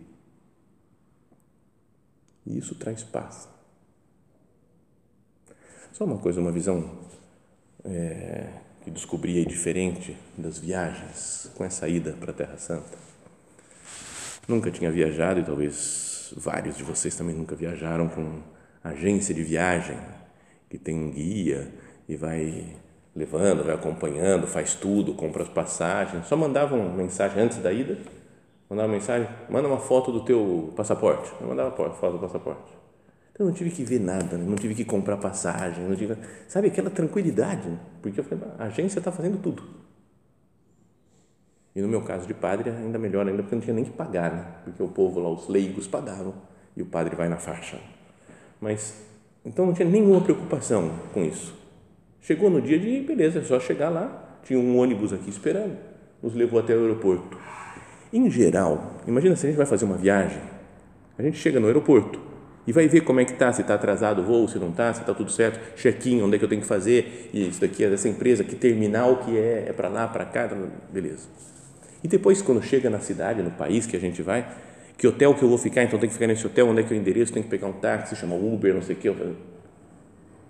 E 2.45 2.57
isso 2.57 2.75
traz 2.75 3.05
paz. 3.05 3.47
Só 5.93 6.03
uma 6.03 6.17
coisa, 6.17 6.41
uma 6.41 6.51
visão 6.51 6.99
é, 7.85 8.59
que 8.83 8.91
descobri 8.91 9.37
aí 9.37 9.45
diferente 9.45 10.17
das 10.37 10.57
viagens 10.57 11.49
com 11.55 11.63
essa 11.63 11.87
ida 11.87 12.17
para 12.19 12.31
a 12.31 12.35
Terra 12.35 12.57
Santa. 12.57 12.97
Nunca 14.45 14.69
tinha 14.71 14.91
viajado 14.91 15.39
e 15.39 15.45
talvez 15.45 16.33
vários 16.35 16.75
de 16.75 16.83
vocês 16.83 17.15
também 17.15 17.33
nunca 17.33 17.55
viajaram 17.55 18.09
com 18.09 18.41
agência 18.83 19.33
de 19.33 19.41
viagem, 19.41 19.97
que 20.69 20.77
tem 20.77 20.99
um 20.99 21.11
guia 21.11 21.86
e 22.07 22.15
vai 22.15 22.77
levando, 23.15 23.63
vai 23.63 23.73
acompanhando, 23.73 24.45
faz 24.45 24.75
tudo, 24.75 25.13
compra 25.13 25.43
as 25.43 25.49
passagens. 25.49 26.27
Só 26.27 26.37
mandavam 26.37 26.91
mensagem 26.93 27.41
antes 27.41 27.57
da 27.57 27.73
ida, 27.73 27.97
mandava 28.69 28.87
mensagem, 28.87 29.27
manda 29.49 29.67
uma 29.67 29.79
foto 29.79 30.11
do 30.11 30.23
teu 30.23 30.71
passaporte. 30.75 31.31
Eu 31.41 31.47
mandava 31.47 31.71
foto 31.71 32.13
do 32.13 32.19
passaporte. 32.19 32.77
Então 33.37 33.45
eu 33.45 33.49
não 33.49 33.55
tive 33.55 33.69
que 33.69 33.83
ver 33.83 33.99
nada, 33.99 34.37
né? 34.37 34.43
não 34.47 34.55
tive 34.55 34.73
que 34.73 34.83
comprar 34.83 35.17
passagem, 35.17 35.83
não 35.87 35.95
tive, 35.95 36.17
sabe 36.47 36.69
aquela 36.69 36.89
tranquilidade, 36.89 37.69
né? 37.69 37.77
porque 38.01 38.19
eu 38.19 38.23
falei, 38.23 38.43
a 38.57 38.63
agência 38.63 38.97
está 38.97 39.11
fazendo 39.11 39.39
tudo. 39.39 39.61
E 41.75 41.81
no 41.81 41.87
meu 41.87 42.01
caso 42.01 42.25
de 42.25 42.33
padre, 42.33 42.71
ainda 42.71 42.97
melhor 42.97 43.27
ainda, 43.27 43.43
porque 43.43 43.53
não 43.53 43.61
tinha 43.61 43.75
nem 43.75 43.85
que 43.85 43.91
pagar, 43.91 44.31
né? 44.31 44.45
porque 44.63 44.81
o 44.81 44.87
povo 44.87 45.19
lá, 45.19 45.29
os 45.29 45.47
leigos, 45.47 45.85
pagavam 45.85 46.33
e 46.75 46.81
o 46.81 46.85
padre 46.87 47.15
vai 47.15 47.29
na 47.29 47.37
faixa. 47.37 47.79
Mas, 48.59 48.99
então 49.45 49.67
não 49.67 49.73
tinha 49.73 49.87
nenhuma 49.87 50.19
preocupação 50.19 50.89
com 51.13 51.23
isso. 51.23 51.56
Chegou 52.27 52.49
no 52.49 52.61
dia 52.61 52.77
de, 52.77 52.99
beleza, 52.99 53.39
é 53.39 53.41
só 53.41 53.57
chegar 53.57 53.87
lá, 53.87 54.37
tinha 54.43 54.59
um 54.59 54.77
ônibus 54.77 55.13
aqui 55.13 55.29
esperando, 55.29 55.77
nos 56.21 56.35
levou 56.35 56.59
até 56.59 56.75
o 56.75 56.81
aeroporto. 56.81 57.37
Em 58.11 58.29
geral, 58.29 58.97
imagina 59.07 59.33
se 59.37 59.45
a 59.45 59.49
gente 59.49 59.55
vai 59.57 59.65
fazer 59.65 59.85
uma 59.85 59.95
viagem, 59.95 60.41
a 61.17 61.23
gente 61.23 61.37
chega 61.37 61.57
no 61.57 61.67
aeroporto 61.67 62.19
e 62.67 62.73
vai 62.73 62.85
ver 62.89 62.99
como 62.99 63.21
é 63.21 63.23
que 63.23 63.31
está, 63.31 63.53
se 63.53 63.61
está 63.61 63.75
atrasado 63.75 64.21
o 64.21 64.25
voo, 64.25 64.45
se 64.45 64.59
não 64.59 64.71
está, 64.71 64.93
se 64.93 64.99
está 64.99 65.13
tudo 65.13 65.31
certo, 65.31 65.77
check-in, 65.77 66.21
onde 66.21 66.35
é 66.35 66.37
que 66.37 66.43
eu 66.43 66.49
tenho 66.49 66.59
que 66.59 66.67
fazer, 66.67 67.29
e 67.33 67.47
isso 67.47 67.61
daqui 67.61 67.85
é 67.85 67.89
dessa 67.89 68.09
empresa, 68.09 68.43
que 68.43 68.57
terminal 68.57 69.23
que 69.23 69.37
é, 69.37 69.67
é 69.69 69.71
para 69.71 69.87
lá, 69.87 70.05
para 70.05 70.25
cá, 70.25 70.49
beleza. 70.91 71.29
E 72.03 72.09
depois, 72.09 72.41
quando 72.41 72.61
chega 72.61 72.89
na 72.89 72.99
cidade, 72.99 73.41
no 73.41 73.51
país 73.51 73.87
que 73.87 73.95
a 73.95 73.99
gente 74.01 74.21
vai, 74.21 74.45
que 74.97 75.07
hotel 75.07 75.33
que 75.33 75.43
eu 75.43 75.47
vou 75.47 75.57
ficar, 75.57 75.83
então 75.83 75.97
tem 75.97 76.09
que 76.09 76.13
ficar 76.13 76.27
nesse 76.27 76.45
hotel, 76.45 76.67
onde 76.67 76.81
é 76.81 76.83
que 76.83 76.93
é 76.93 76.97
o 76.97 76.99
endereço, 76.99 77.31
tem 77.31 77.41
que 77.41 77.47
pegar 77.47 77.67
um 77.67 77.73
táxi, 77.79 78.17
chamar 78.17 78.35
Uber, 78.35 78.73
não 78.73 78.81
sei 78.81 78.97
o 78.97 78.99
que. 78.99 79.07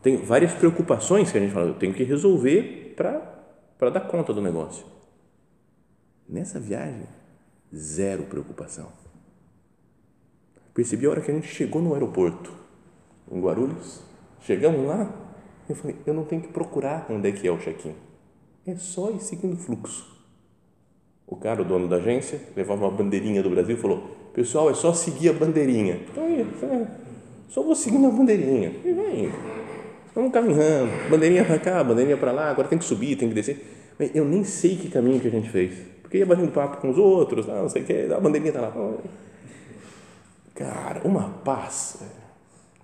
Tem 0.01 0.17
várias 0.17 0.53
preocupações 0.53 1.31
que 1.31 1.37
a 1.37 1.41
gente 1.41 1.53
fala, 1.53 1.67
eu 1.67 1.73
tenho 1.75 1.93
que 1.93 2.03
resolver 2.03 2.93
para 2.95 3.89
dar 3.89 4.01
conta 4.01 4.33
do 4.33 4.41
negócio. 4.41 4.85
Nessa 6.27 6.59
viagem, 6.59 7.07
zero 7.75 8.23
preocupação. 8.23 8.91
Percebi 10.73 11.05
a 11.05 11.09
hora 11.09 11.21
que 11.21 11.31
a 11.31 11.33
gente 11.33 11.47
chegou 11.47 11.81
no 11.81 11.93
aeroporto, 11.93 12.51
em 13.31 13.41
Guarulhos, 13.41 14.01
chegamos 14.41 14.85
lá, 14.85 15.11
eu 15.67 15.75
falei, 15.75 15.95
eu 16.05 16.13
não 16.13 16.23
tenho 16.23 16.41
que 16.41 16.49
procurar 16.49 17.07
onde 17.09 17.29
é 17.29 17.31
que 17.31 17.47
é 17.47 17.51
o 17.51 17.57
check-in. 17.57 17.95
É 18.65 18.75
só 18.75 19.09
ir 19.11 19.19
seguindo 19.19 19.53
o 19.53 19.57
fluxo. 19.57 20.17
O 21.25 21.35
cara, 21.35 21.61
o 21.61 21.65
dono 21.65 21.89
da 21.89 21.97
agência, 21.97 22.39
levava 22.55 22.85
uma 22.85 22.91
bandeirinha 22.91 23.43
do 23.43 23.49
Brasil 23.49 23.75
e 23.75 23.79
falou: 23.79 24.15
Pessoal, 24.33 24.69
é 24.69 24.73
só 24.73 24.93
seguir 24.93 25.29
a 25.29 25.33
bandeirinha. 25.33 26.01
Então, 26.09 26.23
é, 26.23 26.87
só 27.49 27.61
vou 27.61 27.75
seguindo 27.75 28.07
a 28.07 28.11
bandeirinha. 28.11 28.73
E 28.85 28.93
vai 28.93 29.25
indo. 29.25 29.56
Vamos 30.17 30.31
caminhando, 30.31 30.89
bandeirinha 31.11 31.45
para 31.45 31.59
cá, 31.59 31.83
bandeirinha 31.83 32.17
para 32.17 32.31
lá, 32.31 32.49
agora 32.49 32.67
tem 32.67 32.79
que 32.79 32.85
subir, 32.85 33.15
tem 33.15 33.29
que 33.29 33.35
descer. 33.35 33.93
Eu 34.15 34.25
nem 34.25 34.43
sei 34.43 34.75
que 34.75 34.89
caminho 34.89 35.19
que 35.19 35.27
a 35.27 35.29
gente 35.29 35.47
fez, 35.47 35.77
porque 36.01 36.17
ia 36.17 36.25
batendo 36.25 36.51
papo 36.51 36.77
com 36.77 36.89
os 36.89 36.97
outros, 36.97 37.45
não 37.45 37.69
sei 37.69 37.83
o 37.83 37.85
que, 37.85 38.11
a 38.11 38.19
bandeirinha 38.19 38.49
está 38.49 38.61
lá. 38.61 38.73
Cara, 40.55 41.01
uma 41.07 41.29
paz, 41.45 42.01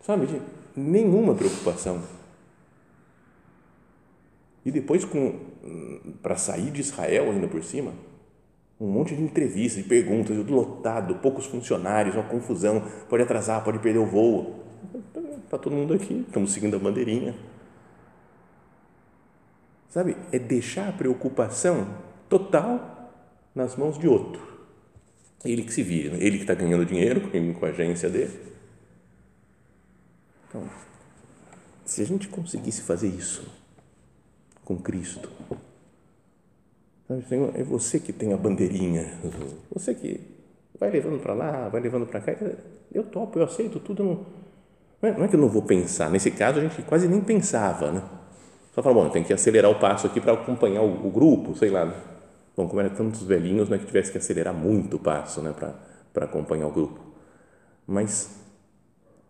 sabe, 0.04 0.28
de 0.28 0.39
nenhuma 0.76 1.34
preocupação. 1.34 2.04
E 4.63 4.69
depois, 4.69 5.04
para 6.22 6.36
sair 6.36 6.69
de 6.69 6.82
Israel 6.82 7.32
ainda 7.32 7.48
por 7.48 7.63
cima, 7.63 7.93
um 8.80 8.86
monte 8.86 9.15
de 9.15 9.24
entrevistas, 9.24 9.82
de 9.82 9.89
perguntas, 9.89 10.38
lotado, 10.38 11.15
poucos 11.15 11.48
funcionários, 11.48 12.13
uma 12.13 12.26
confusão, 12.26 12.84
pode 13.10 13.24
atrasar, 13.24 13.63
pode 13.63 13.80
perder 13.80 13.98
o 13.98 14.06
voo. 14.06 14.60
Está 15.54 15.66
todo 15.66 15.76
mundo 15.76 15.94
aqui, 15.94 16.26
estamos 16.28 16.52
seguindo 16.52 16.76
a 16.76 16.80
bandeirinha. 16.80 17.36
Sabe, 19.88 20.18
é 20.32 20.39
deixar 20.39 20.89
a 20.89 20.92
preocupação 20.92 21.96
total 22.28 23.13
nas 23.54 23.76
mãos 23.76 24.00
de 24.00 24.08
outro. 24.08 24.42
Ele 25.46 25.62
que 25.62 25.72
se 25.72 25.84
vira, 25.84 26.16
ele 26.16 26.38
que 26.38 26.44
está 26.44 26.56
ganhando 26.56 26.84
dinheiro 26.84 27.30
com 27.60 27.66
a 27.68 27.70
agência 27.70 28.10
dele. 28.10 28.36
Então, 30.50 30.68
se 31.86 32.02
a 32.02 32.06
gente 32.06 32.28
conseguisse 32.30 32.82
fazer 32.82 33.10
isso 33.10 33.48
com 34.66 34.76
Cristo, 34.76 35.30
Senhor, 37.30 37.56
é 37.56 37.62
você 37.62 38.00
que 38.00 38.12
tem 38.12 38.34
a 38.34 38.38
bandeirinha, 38.38 39.20
você 39.72 39.94
que 39.94 40.20
vai 40.80 40.89
levando 40.89 41.22
para 41.22 41.36
lá, 41.36 41.70
vai 41.70 41.80
levando 41.80 42.08
para 42.08 42.22
cá. 42.22 42.36
Eu 42.92 43.04
topo, 43.04 43.38
eu 43.38 43.44
aceito 43.44 43.80
tudo. 43.80 44.04
Não, 44.04 44.43
não 45.12 45.26
é 45.26 45.28
que 45.28 45.36
eu 45.36 45.39
não 45.39 45.50
vou 45.50 45.62
pensar. 45.62 46.10
Nesse 46.10 46.32
caso, 46.32 46.60
a 46.60 46.62
gente 46.62 46.82
quase 46.84 47.08
nem 47.08 47.20
pensava, 47.20 47.92
né? 47.92 48.02
Só 48.74 48.82
fala, 48.82 48.96
bom, 48.96 49.10
tem 49.10 49.24
que 49.24 49.34
acelerar 49.34 49.70
o 49.70 49.80
passo 49.80 50.08
aqui 50.08 50.20
para 50.20 50.34
acompanhar 50.34 50.82
o, 50.82 51.08
o, 51.08 51.12
grupo, 51.12 51.56
sei 51.56 51.70
lá. 51.70 51.86
Né? 51.86 51.94
Bom, 52.56 52.68
como 52.68 52.82
eram 52.82 52.96
tantos 52.96 53.22
velhinhos, 53.24 53.70
não 53.70 53.76
é 53.76 53.80
que 53.80 53.86
tivesse 53.86 54.12
que 54.12 54.18
acelerar 54.18 54.54
muito 54.54 54.98
o 54.98 55.00
passo, 55.00 55.42
né, 55.42 55.54
para 56.12 56.26
acompanhar 56.26 56.68
o 56.68 56.72
grupo. 56.72 57.00
Mas 57.86 58.42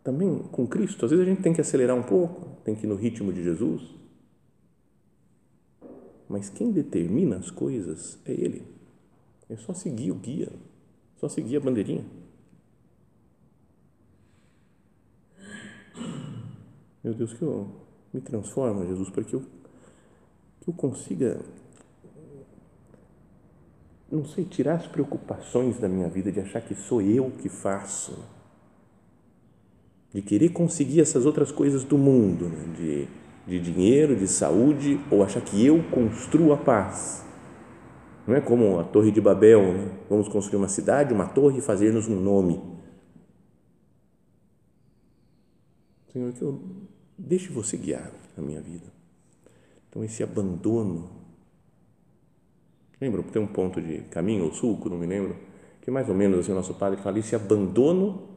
também 0.03 0.39
com 0.51 0.67
Cristo, 0.67 1.05
às 1.05 1.11
vezes 1.11 1.25
a 1.25 1.29
gente 1.29 1.41
tem 1.41 1.53
que 1.53 1.61
acelerar 1.61 1.95
um 1.95 2.03
pouco, 2.03 2.57
tem 2.63 2.75
que 2.75 2.85
ir 2.85 2.89
no 2.89 2.95
ritmo 2.95 3.33
de 3.33 3.43
Jesus. 3.43 3.81
Mas 6.29 6.49
quem 6.49 6.71
determina 6.71 7.37
as 7.37 7.51
coisas 7.51 8.19
é 8.25 8.31
Ele. 8.31 8.65
É 9.49 9.57
só 9.57 9.73
seguir 9.73 10.11
o 10.11 10.15
guia, 10.15 10.49
só 11.17 11.27
seguir 11.27 11.57
a 11.57 11.59
bandeirinha. 11.59 12.05
Meu 17.03 17.13
Deus, 17.13 17.33
que 17.33 17.41
eu 17.41 17.67
me 18.13 18.21
transforma, 18.21 18.85
Jesus, 18.85 19.09
para 19.09 19.23
que 19.23 19.35
eu, 19.35 19.41
que 20.61 20.69
eu 20.69 20.73
consiga, 20.73 21.39
não 24.11 24.23
sei, 24.25 24.45
tirar 24.45 24.75
as 24.75 24.87
preocupações 24.87 25.79
da 25.79 25.89
minha 25.89 26.09
vida 26.09 26.31
de 26.31 26.39
achar 26.39 26.61
que 26.61 26.75
sou 26.75 27.01
eu 27.01 27.31
que 27.31 27.49
faço 27.49 28.17
de 30.13 30.21
querer 30.21 30.49
conseguir 30.49 31.01
essas 31.01 31.25
outras 31.25 31.51
coisas 31.51 31.83
do 31.83 31.97
mundo, 31.97 32.45
né? 32.45 32.65
de, 32.77 33.07
de 33.47 33.59
dinheiro, 33.59 34.15
de 34.15 34.27
saúde, 34.27 34.99
ou 35.09 35.23
achar 35.23 35.41
que 35.41 35.65
eu 35.65 35.83
construo 35.89 36.53
a 36.53 36.57
paz. 36.57 37.25
Não 38.27 38.35
é 38.35 38.39
como 38.39 38.79
a 38.79 38.83
Torre 38.83 39.11
de 39.11 39.19
Babel, 39.19 39.73
né? 39.73 39.91
vamos 40.07 40.27
construir 40.27 40.57
uma 40.57 40.69
cidade, 40.69 41.13
uma 41.13 41.25
torre 41.25 41.57
e 41.57 41.61
fazer-nos 41.61 42.07
um 42.07 42.19
nome. 42.19 42.61
Senhor, 46.13 46.31
que 46.31 46.41
eu 46.43 46.61
deixe 47.17 47.49
você 47.49 47.75
guiar 47.75 48.11
a 48.37 48.41
minha 48.41 48.61
vida. 48.61 48.85
Então, 49.89 50.03
esse 50.03 50.21
abandono. 50.21 51.09
Lembra, 53.01 53.23
tem 53.23 53.41
um 53.41 53.47
ponto 53.47 53.81
de 53.81 54.03
caminho 54.03 54.45
ou 54.45 54.53
sulco, 54.53 54.89
não 54.89 54.97
me 54.97 55.07
lembro, 55.07 55.35
que 55.81 55.91
mais 55.91 56.07
ou 56.07 56.15
menos 56.15 56.39
assim, 56.39 56.51
o 56.51 56.55
nosso 56.55 56.75
padre 56.75 57.01
fala: 57.01 57.17
esse 57.17 57.35
abandono 57.35 58.29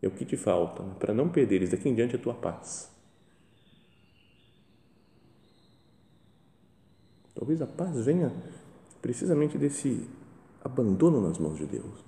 é 0.00 0.06
o 0.06 0.12
que 0.12 0.24
te 0.24 0.36
falta 0.36 0.82
né? 0.82 0.94
para 0.98 1.12
não 1.12 1.28
perderes 1.28 1.70
daqui 1.70 1.88
em 1.88 1.94
diante 1.94 2.14
a 2.14 2.18
tua 2.18 2.34
paz. 2.34 2.90
Talvez 7.34 7.60
a 7.60 7.66
paz 7.66 8.04
venha 8.04 8.32
precisamente 9.02 9.58
desse 9.58 10.08
abandono 10.64 11.20
nas 11.20 11.38
mãos 11.38 11.58
de 11.58 11.66
Deus. 11.66 12.07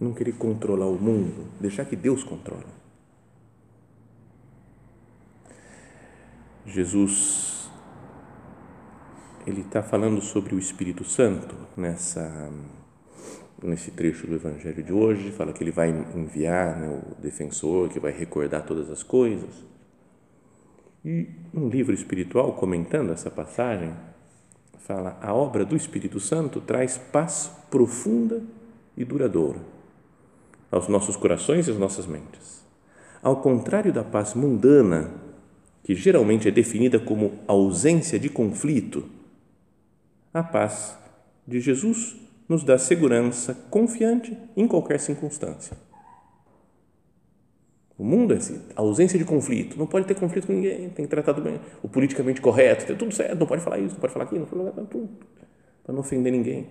Não 0.00 0.12
querer 0.12 0.32
controlar 0.32 0.86
o 0.86 0.98
mundo, 0.98 1.46
deixar 1.60 1.84
que 1.84 1.96
Deus 1.96 2.22
controle. 2.22 2.78
Jesus, 6.64 7.68
ele 9.46 9.62
está 9.62 9.82
falando 9.82 10.20
sobre 10.20 10.54
o 10.54 10.58
Espírito 10.58 11.02
Santo 11.04 11.54
nessa 11.76 12.52
nesse 13.60 13.90
trecho 13.90 14.24
do 14.24 14.36
Evangelho 14.36 14.84
de 14.84 14.92
hoje, 14.92 15.32
fala 15.32 15.52
que 15.52 15.64
ele 15.64 15.72
vai 15.72 15.90
enviar 16.14 16.78
né, 16.78 16.88
o 16.88 17.20
defensor, 17.20 17.88
que 17.88 17.98
vai 17.98 18.12
recordar 18.12 18.64
todas 18.64 18.88
as 18.88 19.02
coisas. 19.02 19.66
E 21.04 21.28
um 21.52 21.68
livro 21.68 21.92
espiritual, 21.92 22.52
comentando 22.52 23.10
essa 23.12 23.30
passagem, 23.30 23.92
fala: 24.78 25.18
a 25.20 25.34
obra 25.34 25.64
do 25.64 25.74
Espírito 25.74 26.20
Santo 26.20 26.60
traz 26.60 26.98
paz 26.98 27.50
profunda 27.68 28.40
e 28.96 29.04
duradoura 29.04 29.77
aos 30.70 30.88
nossos 30.88 31.16
corações 31.16 31.66
e 31.66 31.70
às 31.70 31.78
nossas 31.78 32.06
mentes. 32.06 32.64
Ao 33.22 33.36
contrário 33.36 33.92
da 33.92 34.04
paz 34.04 34.34
mundana, 34.34 35.10
que 35.82 35.94
geralmente 35.94 36.46
é 36.48 36.50
definida 36.50 36.98
como 36.98 37.38
ausência 37.46 38.18
de 38.18 38.28
conflito, 38.28 39.04
a 40.32 40.42
paz 40.42 40.96
de 41.46 41.60
Jesus 41.60 42.16
nos 42.48 42.62
dá 42.64 42.78
segurança 42.78 43.54
confiante 43.70 44.36
em 44.56 44.66
qualquer 44.66 45.00
circunstância. 45.00 45.76
O 47.98 48.04
mundo 48.04 48.32
é 48.32 48.36
assim, 48.36 48.62
ausência 48.76 49.18
de 49.18 49.24
conflito, 49.24 49.76
não 49.76 49.86
pode 49.86 50.06
ter 50.06 50.14
conflito 50.14 50.46
com 50.46 50.52
ninguém, 50.52 50.88
tem 50.90 51.04
que 51.04 51.10
tratar 51.10 51.34
tudo 51.34 51.44
bem, 51.44 51.60
o 51.82 51.88
politicamente 51.88 52.40
correto, 52.40 52.86
tem 52.86 52.96
tudo 52.96 53.12
certo, 53.12 53.36
não 53.36 53.46
pode 53.46 53.60
falar 53.60 53.80
isso, 53.80 53.94
não 53.94 54.00
pode 54.00 54.12
falar 54.12 54.24
aquilo, 54.24 54.40
não 54.42 54.46
pode 54.46 54.70
falar 54.70 54.86
tudo, 54.86 55.08
para 55.82 55.92
não 55.92 56.00
ofender 56.00 56.30
ninguém. 56.30 56.68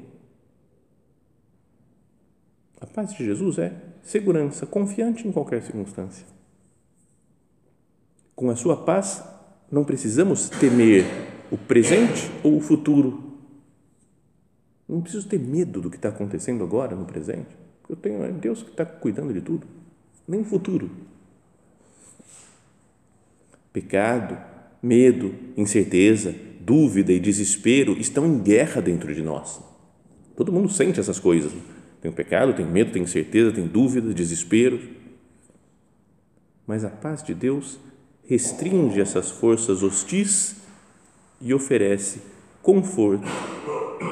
A 2.80 2.86
paz 2.86 3.14
de 3.14 3.26
Jesus 3.26 3.58
é 3.58 3.74
segurança 4.04 4.66
confiante 4.66 5.28
em 5.28 5.32
qualquer 5.32 5.62
circunstância. 5.62 6.26
Com 8.36 8.50
a 8.50 8.56
sua 8.56 8.78
paz, 8.78 9.24
não 9.72 9.84
precisamos 9.84 10.50
temer 10.50 11.06
o 11.52 11.58
presente 11.58 12.30
ou 12.44 12.58
o 12.58 12.62
futuro 12.62 13.28
não 14.88 15.02
preciso 15.02 15.28
ter 15.28 15.40
medo 15.40 15.82
do 15.82 15.90
que 15.90 15.98
está 15.98 16.10
acontecendo 16.10 16.64
agora, 16.64 16.96
no 16.96 17.06
presente. 17.06 17.50
Eu 17.90 17.96
tenho 17.96 18.24
é 18.24 18.32
Deus 18.32 18.64
que 18.64 18.70
está 18.70 18.86
cuidando 18.86 19.34
de 19.34 19.42
tudo, 19.42 19.68
nem 20.28 20.42
o 20.42 20.46
futuro. 20.46 20.90
Pecado, 23.74 24.38
medo, 24.82 25.34
incerteza, 25.58 26.34
dúvida 26.62 27.12
e 27.12 27.20
desespero 27.20 27.94
estão 28.00 28.26
em 28.26 28.40
guerra 28.40 28.82
dentro 28.82 29.14
de 29.14 29.22
nós. 29.22 29.60
Todo 30.36 30.54
mundo 30.54 30.70
sente 30.70 31.00
essas 31.00 31.20
coisas. 31.20 31.52
Tem 32.08 32.14
pecado, 32.14 32.54
tem 32.54 32.66
medo, 32.66 32.94
tem 32.94 33.04
incerteza, 33.04 33.52
tem 33.52 33.68
dúvida, 33.68 34.14
desespero. 34.14 34.80
Mas 36.66 36.86
a 36.86 36.90
paz 36.90 37.22
de 37.22 37.34
Deus 37.34 37.78
restringe 38.26 39.02
essas 39.02 39.30
forças 39.30 39.84
hostis 39.84 40.56
e 41.42 41.54
oferece 41.54 42.22
conforto 42.62 43.28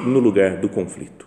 no 0.04 0.18
lugar 0.18 0.60
do 0.60 0.68
conflito. 0.68 1.26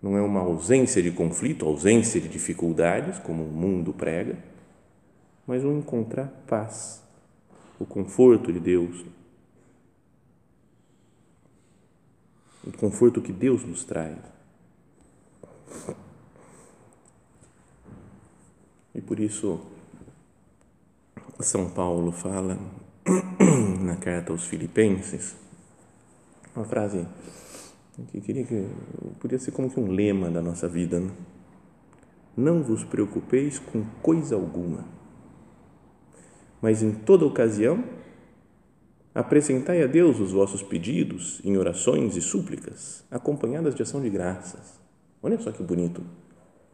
Não 0.00 0.16
é 0.16 0.22
uma 0.22 0.40
ausência 0.40 1.02
de 1.02 1.10
conflito, 1.10 1.66
ausência 1.66 2.18
de 2.18 2.28
dificuldades, 2.28 3.18
como 3.18 3.44
o 3.44 3.52
mundo 3.52 3.92
prega, 3.92 4.38
mas 5.46 5.64
um 5.64 5.80
encontrar 5.80 6.28
paz, 6.46 7.02
o 7.78 7.84
conforto 7.84 8.50
de 8.50 8.58
Deus, 8.58 9.04
o 12.66 12.72
conforto 12.72 13.20
que 13.20 13.32
Deus 13.32 13.62
nos 13.64 13.84
traz. 13.84 14.37
Por 19.08 19.18
isso, 19.18 19.58
São 21.40 21.70
Paulo 21.70 22.12
fala 22.12 22.58
na 23.80 23.96
carta 23.96 24.32
aos 24.32 24.44
Filipenses, 24.44 25.34
uma 26.54 26.66
frase 26.66 27.06
que 28.12 28.20
queria 28.20 28.44
que 28.44 28.68
podia 29.18 29.38
ser 29.38 29.50
como 29.52 29.70
que 29.70 29.80
um 29.80 29.90
lema 29.90 30.30
da 30.30 30.42
nossa 30.42 30.68
vida. 30.68 31.00
Né? 31.00 31.10
Não 32.36 32.62
vos 32.62 32.84
preocupeis 32.84 33.58
com 33.58 33.82
coisa 34.02 34.34
alguma, 34.34 34.84
mas 36.60 36.82
em 36.82 36.92
toda 36.92 37.24
ocasião 37.24 37.82
apresentai 39.14 39.82
a 39.82 39.86
Deus 39.86 40.20
os 40.20 40.32
vossos 40.32 40.62
pedidos 40.62 41.40
em 41.42 41.56
orações 41.56 42.14
e 42.14 42.20
súplicas, 42.20 43.04
acompanhadas 43.10 43.74
de 43.74 43.82
ação 43.82 44.02
de 44.02 44.10
graças. 44.10 44.78
Olha 45.22 45.40
só 45.40 45.50
que 45.50 45.62
bonito. 45.62 46.02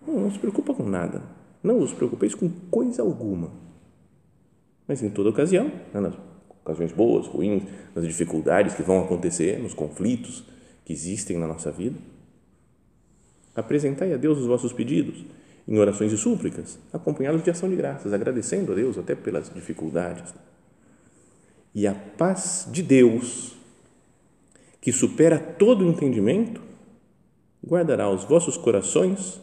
Não, 0.05 0.18
não 0.18 0.31
se 0.33 0.38
preocupa 0.38 0.75
com 0.75 0.83
nada. 0.83 1.43
Não 1.64 1.79
vos 1.79 1.94
preocupeis 1.94 2.35
com 2.35 2.50
coisa 2.70 3.00
alguma, 3.00 3.50
mas 4.87 5.03
em 5.03 5.09
toda 5.09 5.31
ocasião, 5.31 5.72
né, 5.94 6.12
ocasiões 6.62 6.92
boas, 6.92 7.27
ruins, 7.27 7.62
nas 7.94 8.07
dificuldades 8.07 8.74
que 8.74 8.83
vão 8.83 9.03
acontecer, 9.03 9.59
nos 9.59 9.72
conflitos 9.72 10.44
que 10.85 10.92
existem 10.92 11.38
na 11.38 11.46
nossa 11.46 11.72
vida. 11.72 11.98
Apresentai 13.57 14.12
a 14.12 14.18
Deus 14.18 14.38
os 14.38 14.46
vossos 14.46 14.74
pedidos 14.74 15.24
em 15.66 15.79
orações 15.79 16.12
e 16.12 16.18
súplicas, 16.18 16.79
acompanhados 16.92 17.42
de 17.42 17.50
ação 17.50 17.70
de 17.70 17.77
graças, 17.77 18.12
agradecendo 18.12 18.72
a 18.72 18.74
Deus 18.74 18.98
até 18.98 19.14
pelas 19.14 19.48
dificuldades. 19.48 20.35
E 21.74 21.87
a 21.87 21.94
paz 21.94 22.68
de 22.70 22.83
Deus, 22.83 23.57
que 24.83 24.92
supera 24.92 25.38
todo 25.38 25.83
o 25.83 25.88
entendimento, 25.88 26.61
guardará 27.66 28.11
os 28.11 28.24
vossos 28.24 28.59
corações 28.59 29.40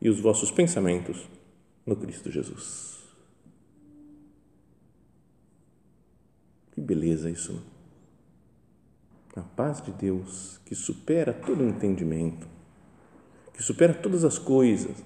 e 0.00 0.08
os 0.08 0.20
vossos 0.20 0.52
pensamentos 0.52 1.26
no 1.86 1.94
Cristo 1.94 2.30
Jesus. 2.30 2.98
Que 6.72 6.80
beleza 6.80 7.30
isso. 7.30 7.52
Né? 7.52 7.60
A 9.36 9.42
paz 9.42 9.80
de 9.80 9.92
Deus 9.92 10.60
que 10.64 10.74
supera 10.74 11.32
todo 11.32 11.62
entendimento, 11.62 12.46
que 13.52 13.62
supera 13.62 13.94
todas 13.94 14.24
as 14.24 14.38
coisas, 14.38 14.96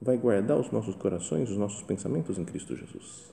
vai 0.00 0.16
guardar 0.16 0.58
os 0.58 0.70
nossos 0.70 0.94
corações, 0.94 1.50
os 1.50 1.56
nossos 1.56 1.82
pensamentos 1.82 2.38
em 2.38 2.44
Cristo 2.44 2.76
Jesus. 2.76 3.32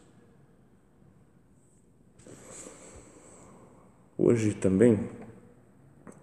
Hoje 4.17 4.54
também 4.54 5.10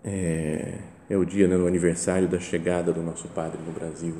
é, 0.03 0.79
é 1.09 1.17
o 1.17 1.25
dia 1.25 1.47
né, 1.47 1.57
do 1.57 1.67
aniversário 1.67 2.29
da 2.29 2.41
chegada 2.41 2.93
do 2.93 3.03
nosso 3.03 3.29
Padre 3.29 3.61
no 3.63 3.73
Brasil. 3.73 4.17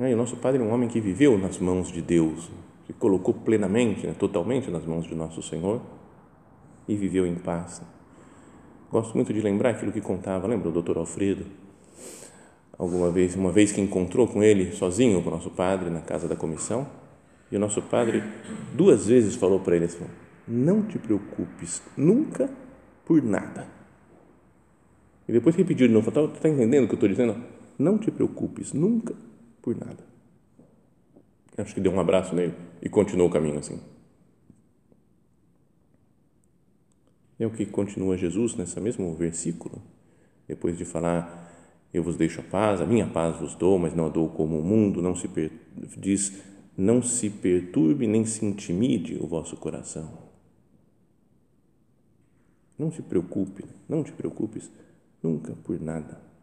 E 0.00 0.12
o 0.12 0.16
nosso 0.16 0.36
Padre 0.36 0.60
é 0.60 0.64
um 0.64 0.72
homem 0.72 0.88
que 0.88 1.00
viveu 1.00 1.38
nas 1.38 1.58
mãos 1.58 1.92
de 1.92 2.02
Deus, 2.02 2.50
que 2.84 2.92
colocou 2.92 3.32
plenamente, 3.32 4.06
né, 4.06 4.14
totalmente 4.18 4.68
nas 4.68 4.84
mãos 4.84 5.06
de 5.06 5.14
nosso 5.14 5.40
Senhor 5.40 5.80
e 6.88 6.96
viveu 6.96 7.24
em 7.24 7.36
paz. 7.36 7.80
Gosto 8.90 9.14
muito 9.14 9.32
de 9.32 9.40
lembrar 9.40 9.70
aquilo 9.70 9.92
que 9.92 10.00
contava, 10.00 10.48
lembra 10.48 10.68
o 10.68 10.72
doutor 10.72 10.98
Alfredo? 10.98 11.46
Alguma 12.76 13.08
vez, 13.08 13.36
uma 13.36 13.52
vez 13.52 13.70
que 13.70 13.80
encontrou 13.80 14.26
com 14.26 14.42
ele 14.42 14.72
sozinho, 14.72 15.22
com 15.22 15.28
o 15.28 15.32
nosso 15.32 15.50
padre, 15.50 15.90
na 15.90 16.00
casa 16.00 16.26
da 16.26 16.34
comissão, 16.34 16.88
e 17.52 17.56
o 17.56 17.60
nosso 17.60 17.80
padre 17.80 18.20
duas 18.74 19.06
vezes 19.06 19.36
falou 19.36 19.60
para 19.60 19.76
ele 19.76 19.84
assim: 19.84 20.04
Não 20.46 20.82
te 20.82 20.98
preocupes 20.98 21.80
nunca 21.96 22.50
por 23.04 23.22
nada. 23.22 23.68
E 25.28 25.32
depois 25.32 25.54
repetiu 25.54 25.86
de 25.86 25.94
novo: 25.94 26.08
Está 26.08 26.26
tá 26.26 26.48
entendendo 26.48 26.84
o 26.84 26.88
que 26.88 26.94
eu 26.94 26.96
estou 26.96 27.08
dizendo? 27.08 27.36
Não 27.78 27.96
te 27.96 28.10
preocupes 28.10 28.72
nunca 28.72 29.14
por 29.64 29.74
nada. 29.74 30.04
Acho 31.56 31.74
que 31.74 31.80
deu 31.80 31.90
um 31.90 31.98
abraço 31.98 32.34
nele 32.34 32.52
e 32.82 32.88
continuou 32.88 33.30
o 33.30 33.32
caminho 33.32 33.58
assim. 33.58 33.80
É 37.40 37.46
o 37.46 37.50
que 37.50 37.64
continua 37.64 38.18
Jesus 38.18 38.54
nesse 38.54 38.78
mesmo 38.78 39.14
versículo, 39.14 39.80
depois 40.46 40.76
de 40.76 40.84
falar: 40.84 41.50
Eu 41.94 42.02
vos 42.02 42.14
deixo 42.14 42.40
a 42.40 42.44
paz, 42.44 42.82
a 42.82 42.86
minha 42.86 43.08
paz 43.08 43.40
vos 43.40 43.54
dou, 43.54 43.78
mas 43.78 43.94
não 43.94 44.06
a 44.06 44.08
dou 44.10 44.28
como 44.28 44.58
o 44.58 44.62
mundo, 44.62 45.00
não 45.00 45.16
se 45.16 45.28
per... 45.28 45.50
diz, 45.96 46.42
não 46.76 47.02
se 47.02 47.30
perturbe 47.30 48.06
nem 48.06 48.26
se 48.26 48.44
intimide 48.44 49.16
o 49.18 49.26
vosso 49.26 49.56
coração. 49.56 50.12
Não 52.78 52.92
se 52.92 53.00
preocupe, 53.00 53.64
não 53.88 54.04
te 54.04 54.12
preocupes 54.12 54.70
nunca 55.22 55.54
por 55.64 55.80
nada. 55.80 56.33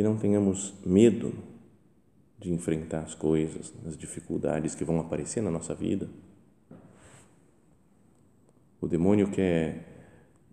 Que 0.00 0.04
não 0.04 0.16
tenhamos 0.16 0.72
medo 0.82 1.34
de 2.38 2.50
enfrentar 2.50 3.00
as 3.00 3.14
coisas, 3.14 3.70
as 3.86 3.98
dificuldades 3.98 4.74
que 4.74 4.82
vão 4.82 4.98
aparecer 4.98 5.42
na 5.42 5.50
nossa 5.50 5.74
vida 5.74 6.08
o 8.80 8.88
demônio 8.88 9.30
quer 9.30 9.84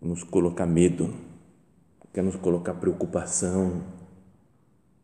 nos 0.02 0.22
colocar 0.22 0.66
medo, 0.66 1.14
quer 2.14 2.22
nos 2.26 2.36
colocar 2.36 2.74
preocupação. 2.74 3.84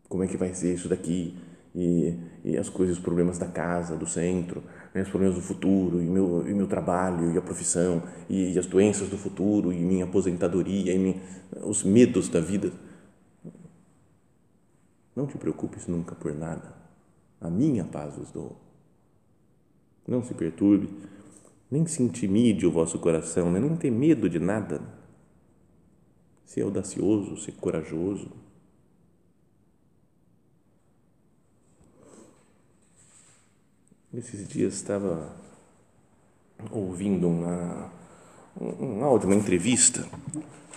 Como 0.10 0.26
é 0.26 0.28
que 0.28 0.36
vai 0.36 0.54
ser 0.54 0.74
isso 0.74 0.90
daqui? 0.90 1.38
E, 1.74 2.14
e 2.44 2.58
as 2.58 2.68
coisas, 2.68 2.98
os 2.98 3.02
problemas 3.02 3.38
da 3.38 3.48
casa, 3.48 3.96
do 3.96 4.06
centro, 4.06 4.62
né? 4.94 5.04
os 5.04 5.10
problemas 5.10 5.38
do 5.38 5.42
futuro, 5.42 6.02
e 6.02 6.06
meu, 6.06 6.46
e 6.46 6.54
meu 6.54 6.68
trabalho, 6.68 7.32
e 7.32 7.38
a 7.38 7.42
profissão, 7.42 8.04
e, 8.30 8.52
e 8.52 8.60
as 8.60 8.66
doenças 8.66 9.08
do 9.08 9.18
futuro, 9.18 9.72
e 9.72 9.80
minha 9.80 10.04
aposentadoria, 10.04 10.94
e 10.94 11.00
minha, 11.00 11.22
os 11.66 11.82
medos 11.82 12.28
da 12.28 12.42
vida. 12.42 12.74
Não 15.16 15.28
te 15.28 15.38
preocupes 15.38 15.88
nunca 15.88 16.16
por 16.16 16.34
nada. 16.34 16.74
A 17.40 17.50
minha 17.50 17.84
paz 17.84 18.16
vos 18.16 18.32
dou. 18.32 18.58
Não 20.08 20.24
se 20.24 20.34
perturbe 20.34 20.90
nem 21.74 21.88
se 21.88 22.04
intimide 22.04 22.68
o 22.68 22.72
vosso 22.72 23.00
coração, 23.00 23.52
né? 23.52 23.60
não 23.60 23.76
tem 23.76 23.90
medo 23.90 24.30
de 24.30 24.38
nada. 24.38 24.80
Ser 26.46 26.62
audacioso, 26.62 27.36
ser 27.38 27.54
corajoso. 27.54 28.30
Esses 34.14 34.48
dias 34.48 34.76
estava 34.76 35.36
ouvindo 36.70 37.28
uma, 37.28 37.92
um, 38.62 39.04
áudio, 39.04 39.28
uma 39.28 39.36
entrevista 39.36 40.08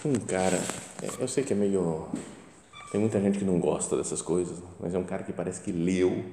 um 0.02 0.14
cara, 0.14 0.58
é, 1.02 1.22
eu 1.22 1.26
sei 1.26 1.42
que 1.42 1.52
é 1.52 1.56
meio. 1.56 2.08
Tem 2.96 3.00
muita 3.02 3.20
gente 3.20 3.38
que 3.38 3.44
não 3.44 3.60
gosta 3.60 3.94
dessas 3.94 4.22
coisas, 4.22 4.56
mas 4.80 4.94
é 4.94 4.98
um 4.98 5.04
cara 5.04 5.22
que 5.22 5.30
parece 5.30 5.60
que 5.60 5.70
leu 5.70 6.24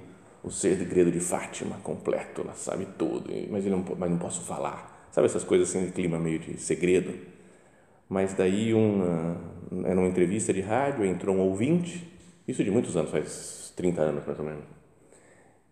o 0.41 0.49
segredo 0.49 1.11
de 1.11 1.19
Fátima 1.19 1.75
completo, 1.83 2.39
ela 2.39 2.53
sabe 2.53 2.87
tudo, 2.97 3.29
mas, 3.49 3.65
ele 3.65 3.75
não, 3.75 3.83
mas 3.97 4.09
não 4.09 4.17
posso 4.17 4.39
falar. 4.43 5.09
Sabe 5.11 5.25
essas 5.25 5.43
coisas 5.43 5.67
assim 5.67 5.85
de 5.85 5.91
clima 5.91 6.17
meio 6.17 6.39
de 6.39 6.57
segredo? 6.57 7.13
Mas 8.07 8.33
daí, 8.33 8.73
uma, 8.73 9.35
era 9.83 9.99
uma 9.99 10.07
entrevista 10.07 10.53
de 10.53 10.61
rádio, 10.61 11.03
entrou 11.03 11.35
um 11.35 11.41
ouvinte, 11.41 12.09
isso 12.47 12.63
de 12.63 12.71
muitos 12.71 12.95
anos, 12.95 13.11
faz 13.11 13.73
30 13.75 14.01
anos 14.01 14.25
mais 14.25 14.39
ou 14.39 14.45
menos. 14.45 14.63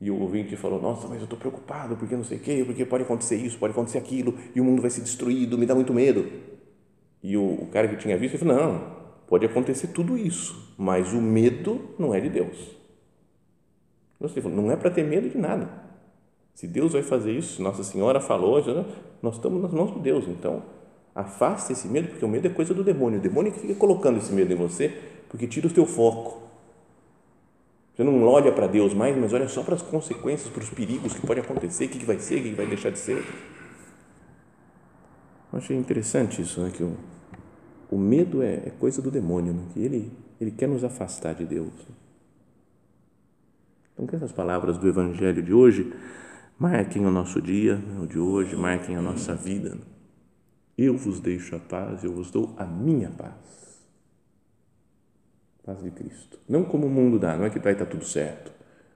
E 0.01 0.11
o 0.11 0.19
ouvinte 0.19 0.57
falou: 0.57 0.81
Nossa, 0.81 1.07
mas 1.07 1.19
eu 1.19 1.23
estou 1.23 1.39
preocupado, 1.39 1.95
porque 1.95 2.17
não 2.17 2.25
sei 2.25 2.37
o 2.37 2.41
quê, 2.41 2.63
porque 2.65 2.83
pode 2.83 3.03
acontecer 3.03 3.37
isso, 3.37 3.57
pode 3.57 3.71
acontecer 3.71 3.97
aquilo, 3.97 4.37
e 4.53 4.59
o 4.59 4.65
mundo 4.65 4.81
vai 4.81 4.91
ser 4.91 4.99
destruído, 4.99 5.57
me 5.57 5.65
dá 5.65 5.73
muito 5.73 5.93
medo. 5.93 6.29
E 7.23 7.37
o, 7.37 7.61
o 7.61 7.67
cara 7.67 7.87
que 7.87 7.95
tinha 7.95 8.17
visto 8.17 8.37
falou: 8.37 8.57
Não, 8.57 9.00
pode 9.31 9.47
acontecer 9.47 9.87
tudo 9.87 10.15
isso, 10.15 10.75
mas 10.77 11.11
o 11.11 11.19
medo 11.19 11.95
não 11.97 12.13
é 12.13 12.19
de 12.19 12.29
Deus 12.29 12.81
não 14.45 14.71
é 14.71 14.75
para 14.75 14.91
ter 14.91 15.03
medo 15.03 15.29
de 15.29 15.37
nada. 15.37 15.69
Se 16.53 16.67
Deus 16.67 16.93
vai 16.93 17.01
fazer 17.01 17.31
isso, 17.31 17.61
Nossa 17.61 17.83
Senhora 17.83 18.19
falou, 18.19 18.61
nós 19.21 19.35
estamos 19.35 19.61
nas 19.61 19.71
mãos 19.71 19.93
de 19.93 19.99
Deus. 19.99 20.27
Então, 20.27 20.63
afaste 21.15 21.73
esse 21.73 21.87
medo, 21.87 22.09
porque 22.09 22.23
o 22.23 22.27
medo 22.27 22.47
é 22.47 22.49
coisa 22.49 22.73
do 22.73 22.83
demônio. 22.83 23.19
O 23.19 23.21
demônio 23.21 23.51
que 23.51 23.59
fica 23.59 23.75
colocando 23.75 24.17
esse 24.17 24.31
medo 24.31 24.51
em 24.53 24.55
você, 24.55 24.89
porque 25.29 25.47
tira 25.47 25.67
o 25.67 25.71
teu 25.71 25.85
foco. 25.85 26.41
Você 27.95 28.03
não 28.03 28.23
olha 28.25 28.51
para 28.51 28.67
Deus 28.67 28.93
mais, 28.93 29.17
mas 29.17 29.33
olha 29.33 29.47
só 29.47 29.63
para 29.63 29.75
as 29.75 29.81
consequências, 29.81 30.51
para 30.51 30.61
os 30.61 30.69
perigos 30.69 31.13
que 31.13 31.25
pode 31.25 31.39
acontecer, 31.39 31.85
o 31.85 31.89
que 31.89 32.05
vai 32.05 32.19
ser, 32.19 32.39
o 32.39 32.43
que 32.43 32.53
vai 32.53 32.65
deixar 32.67 32.91
de 32.91 32.99
ser. 32.99 33.25
Eu 35.51 35.59
achei 35.59 35.75
interessante 35.75 36.41
isso, 36.41 36.61
né? 36.61 36.71
que 36.73 36.83
o 37.91 37.97
medo 37.97 38.41
é, 38.41 38.53
é 38.53 38.71
coisa 38.79 39.01
do 39.01 39.11
demônio, 39.11 39.53
né? 39.53 39.63
que 39.73 39.79
ele, 39.81 40.11
ele 40.39 40.49
quer 40.49 40.67
nos 40.67 40.83
afastar 40.83 41.35
de 41.35 41.45
Deus. 41.45 41.73
Então, 43.93 44.07
que 44.07 44.15
essas 44.15 44.31
palavras 44.31 44.77
do 44.77 44.87
Evangelho 44.87 45.43
de 45.43 45.53
hoje 45.53 45.93
marquem 46.57 47.05
o 47.05 47.11
nosso 47.11 47.41
dia, 47.41 47.77
o 48.01 48.07
de 48.07 48.17
hoje, 48.17 48.55
marquem 48.55 48.95
a 48.95 49.01
nossa 49.01 49.35
vida. 49.35 49.77
Eu 50.77 50.97
vos 50.97 51.19
deixo 51.19 51.53
a 51.53 51.59
paz, 51.59 52.03
eu 52.03 52.13
vos 52.13 52.31
dou 52.31 52.55
a 52.57 52.65
minha 52.65 53.09
paz. 53.09 53.81
Paz 55.65 55.83
de 55.83 55.91
Cristo. 55.91 56.39
Não 56.47 56.63
como 56.63 56.87
o 56.87 56.89
mundo 56.89 57.19
dá, 57.19 57.37
não 57.37 57.43
é 57.43 57.49
que 57.49 57.59
vai 57.59 57.73
estar 57.73 57.85
tudo 57.85 58.05
certo. 58.05 58.51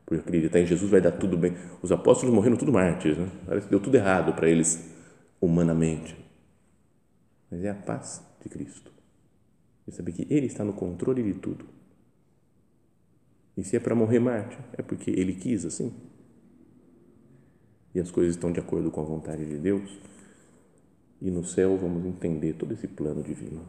Por 0.05 0.17
acreditar 0.17 0.59
em 0.59 0.65
Jesus 0.65 0.89
vai 0.89 1.01
dar 1.01 1.11
tudo 1.11 1.37
bem. 1.37 1.53
Os 1.81 1.91
apóstolos 1.91 2.33
morreram 2.33 2.55
tudo 2.55 2.71
mártires, 2.71 3.17
né? 3.17 3.29
Parece 3.45 3.67
que 3.67 3.71
deu 3.71 3.79
tudo 3.79 3.95
errado 3.95 4.33
para 4.33 4.47
eles 4.47 4.89
humanamente. 5.41 6.15
Mas 7.51 7.63
é 7.63 7.69
a 7.69 7.75
paz 7.75 8.34
de 8.45 8.49
Cristo. 8.49 8.91
E 9.87 9.91
saber 9.91 10.13
que 10.13 10.27
Ele 10.29 10.45
está 10.45 10.63
no 10.63 10.73
controle 10.73 11.21
de 11.21 11.33
tudo 11.39 11.65
e 13.57 13.63
se 13.63 13.77
é 13.77 13.79
para 13.79 13.95
morrer 13.95 14.19
mártir, 14.19 14.59
é 14.73 14.81
porque 14.81 15.11
ele 15.11 15.33
quis 15.33 15.65
assim. 15.65 15.93
E 17.93 17.99
as 17.99 18.11
coisas 18.11 18.35
estão 18.35 18.51
de 18.51 18.59
acordo 18.59 18.91
com 18.91 18.99
a 18.99 19.05
vontade 19.05 19.45
de 19.45 19.57
Deus. 19.57 19.97
E 21.21 21.31
no 21.31 21.45
céu 21.45 21.77
vamos 21.77 22.05
entender 22.05 22.53
todo 22.53 22.73
esse 22.73 22.87
plano 22.87 23.23
divino. 23.23 23.65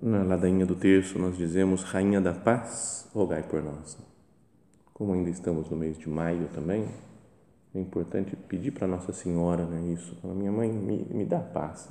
Na 0.00 0.22
ladainha 0.22 0.64
do 0.64 0.74
terço 0.74 1.18
nós 1.18 1.36
dizemos 1.36 1.82
Rainha 1.82 2.20
da 2.20 2.32
Paz, 2.32 3.08
rogai 3.12 3.42
por 3.42 3.62
nós. 3.62 3.98
Como 4.94 5.12
ainda 5.12 5.28
estamos 5.28 5.68
no 5.68 5.76
mês 5.76 5.98
de 5.98 6.08
maio 6.08 6.48
também, 6.54 6.88
é 7.78 7.80
importante 7.80 8.34
pedir 8.34 8.70
para 8.70 8.86
Nossa 8.86 9.12
Senhora 9.12 9.64
né, 9.66 9.92
isso. 9.92 10.16
Minha 10.24 10.52
mãe, 10.52 10.70
me, 10.72 11.04
me 11.10 11.24
dá 11.24 11.40
paz. 11.40 11.90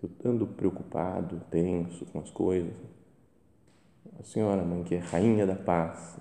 Se 0.00 0.06
eu 0.06 0.30
ando 0.30 0.46
preocupado, 0.46 1.40
tenso 1.50 2.06
com 2.06 2.20
as 2.20 2.30
coisas, 2.30 2.72
a 4.18 4.22
Senhora, 4.22 4.62
Mãe, 4.62 4.82
que 4.84 4.94
é 4.94 4.98
Rainha 4.98 5.46
da 5.46 5.54
Paz, 5.54 6.18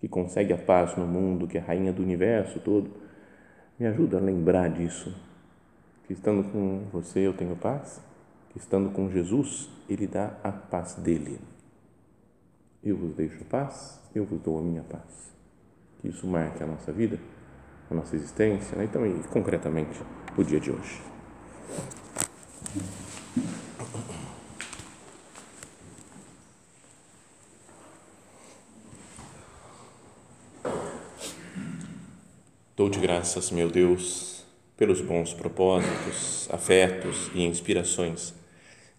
que 0.00 0.08
consegue 0.08 0.52
a 0.52 0.58
paz 0.58 0.96
no 0.96 1.06
mundo, 1.06 1.46
que 1.46 1.58
é 1.58 1.60
Rainha 1.60 1.92
do 1.92 2.02
Universo 2.02 2.60
todo, 2.60 2.90
me 3.78 3.86
ajuda 3.86 4.18
a 4.18 4.20
lembrar 4.20 4.68
disso. 4.70 5.14
Que 6.06 6.12
estando 6.12 6.44
com 6.50 6.84
você 6.92 7.20
eu 7.20 7.34
tenho 7.34 7.56
paz, 7.56 8.00
que 8.50 8.58
estando 8.58 8.90
com 8.90 9.10
Jesus, 9.10 9.68
Ele 9.88 10.06
dá 10.06 10.36
a 10.42 10.50
paz 10.50 10.94
dele. 10.94 11.40
Eu 12.82 12.96
vos 12.96 13.14
deixo 13.14 13.44
paz, 13.44 14.00
eu 14.14 14.24
vos 14.24 14.40
dou 14.40 14.58
a 14.58 14.62
minha 14.62 14.82
paz. 14.82 15.32
Que 16.00 16.08
isso 16.08 16.26
marque 16.26 16.62
a 16.62 16.66
nossa 16.66 16.92
vida, 16.92 17.18
a 17.92 17.94
nossa 17.94 18.16
existência, 18.16 18.76
né? 18.76 18.84
então, 18.84 19.06
e 19.06 19.22
concretamente, 19.28 20.00
o 20.36 20.42
dia 20.42 20.58
de 20.58 20.70
hoje. 20.70 21.00
Dou-te 32.74 32.98
graças, 32.98 33.50
meu 33.50 33.70
Deus, 33.70 34.44
pelos 34.76 35.00
bons 35.00 35.34
propósitos, 35.34 36.48
afetos 36.50 37.30
e 37.34 37.44
inspirações 37.44 38.34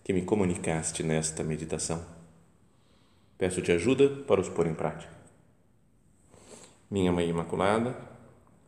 que 0.03 0.13
me 0.13 0.21
comunicaste 0.21 1.03
nesta 1.03 1.43
meditação. 1.43 2.05
Peço-te 3.37 3.71
ajuda 3.71 4.07
para 4.07 4.39
os 4.39 4.47
pôr 4.47 4.67
em 4.67 4.75
prática. 4.75 5.11
Minha 6.89 7.11
Mãe 7.11 7.27
Imaculada, 7.27 8.12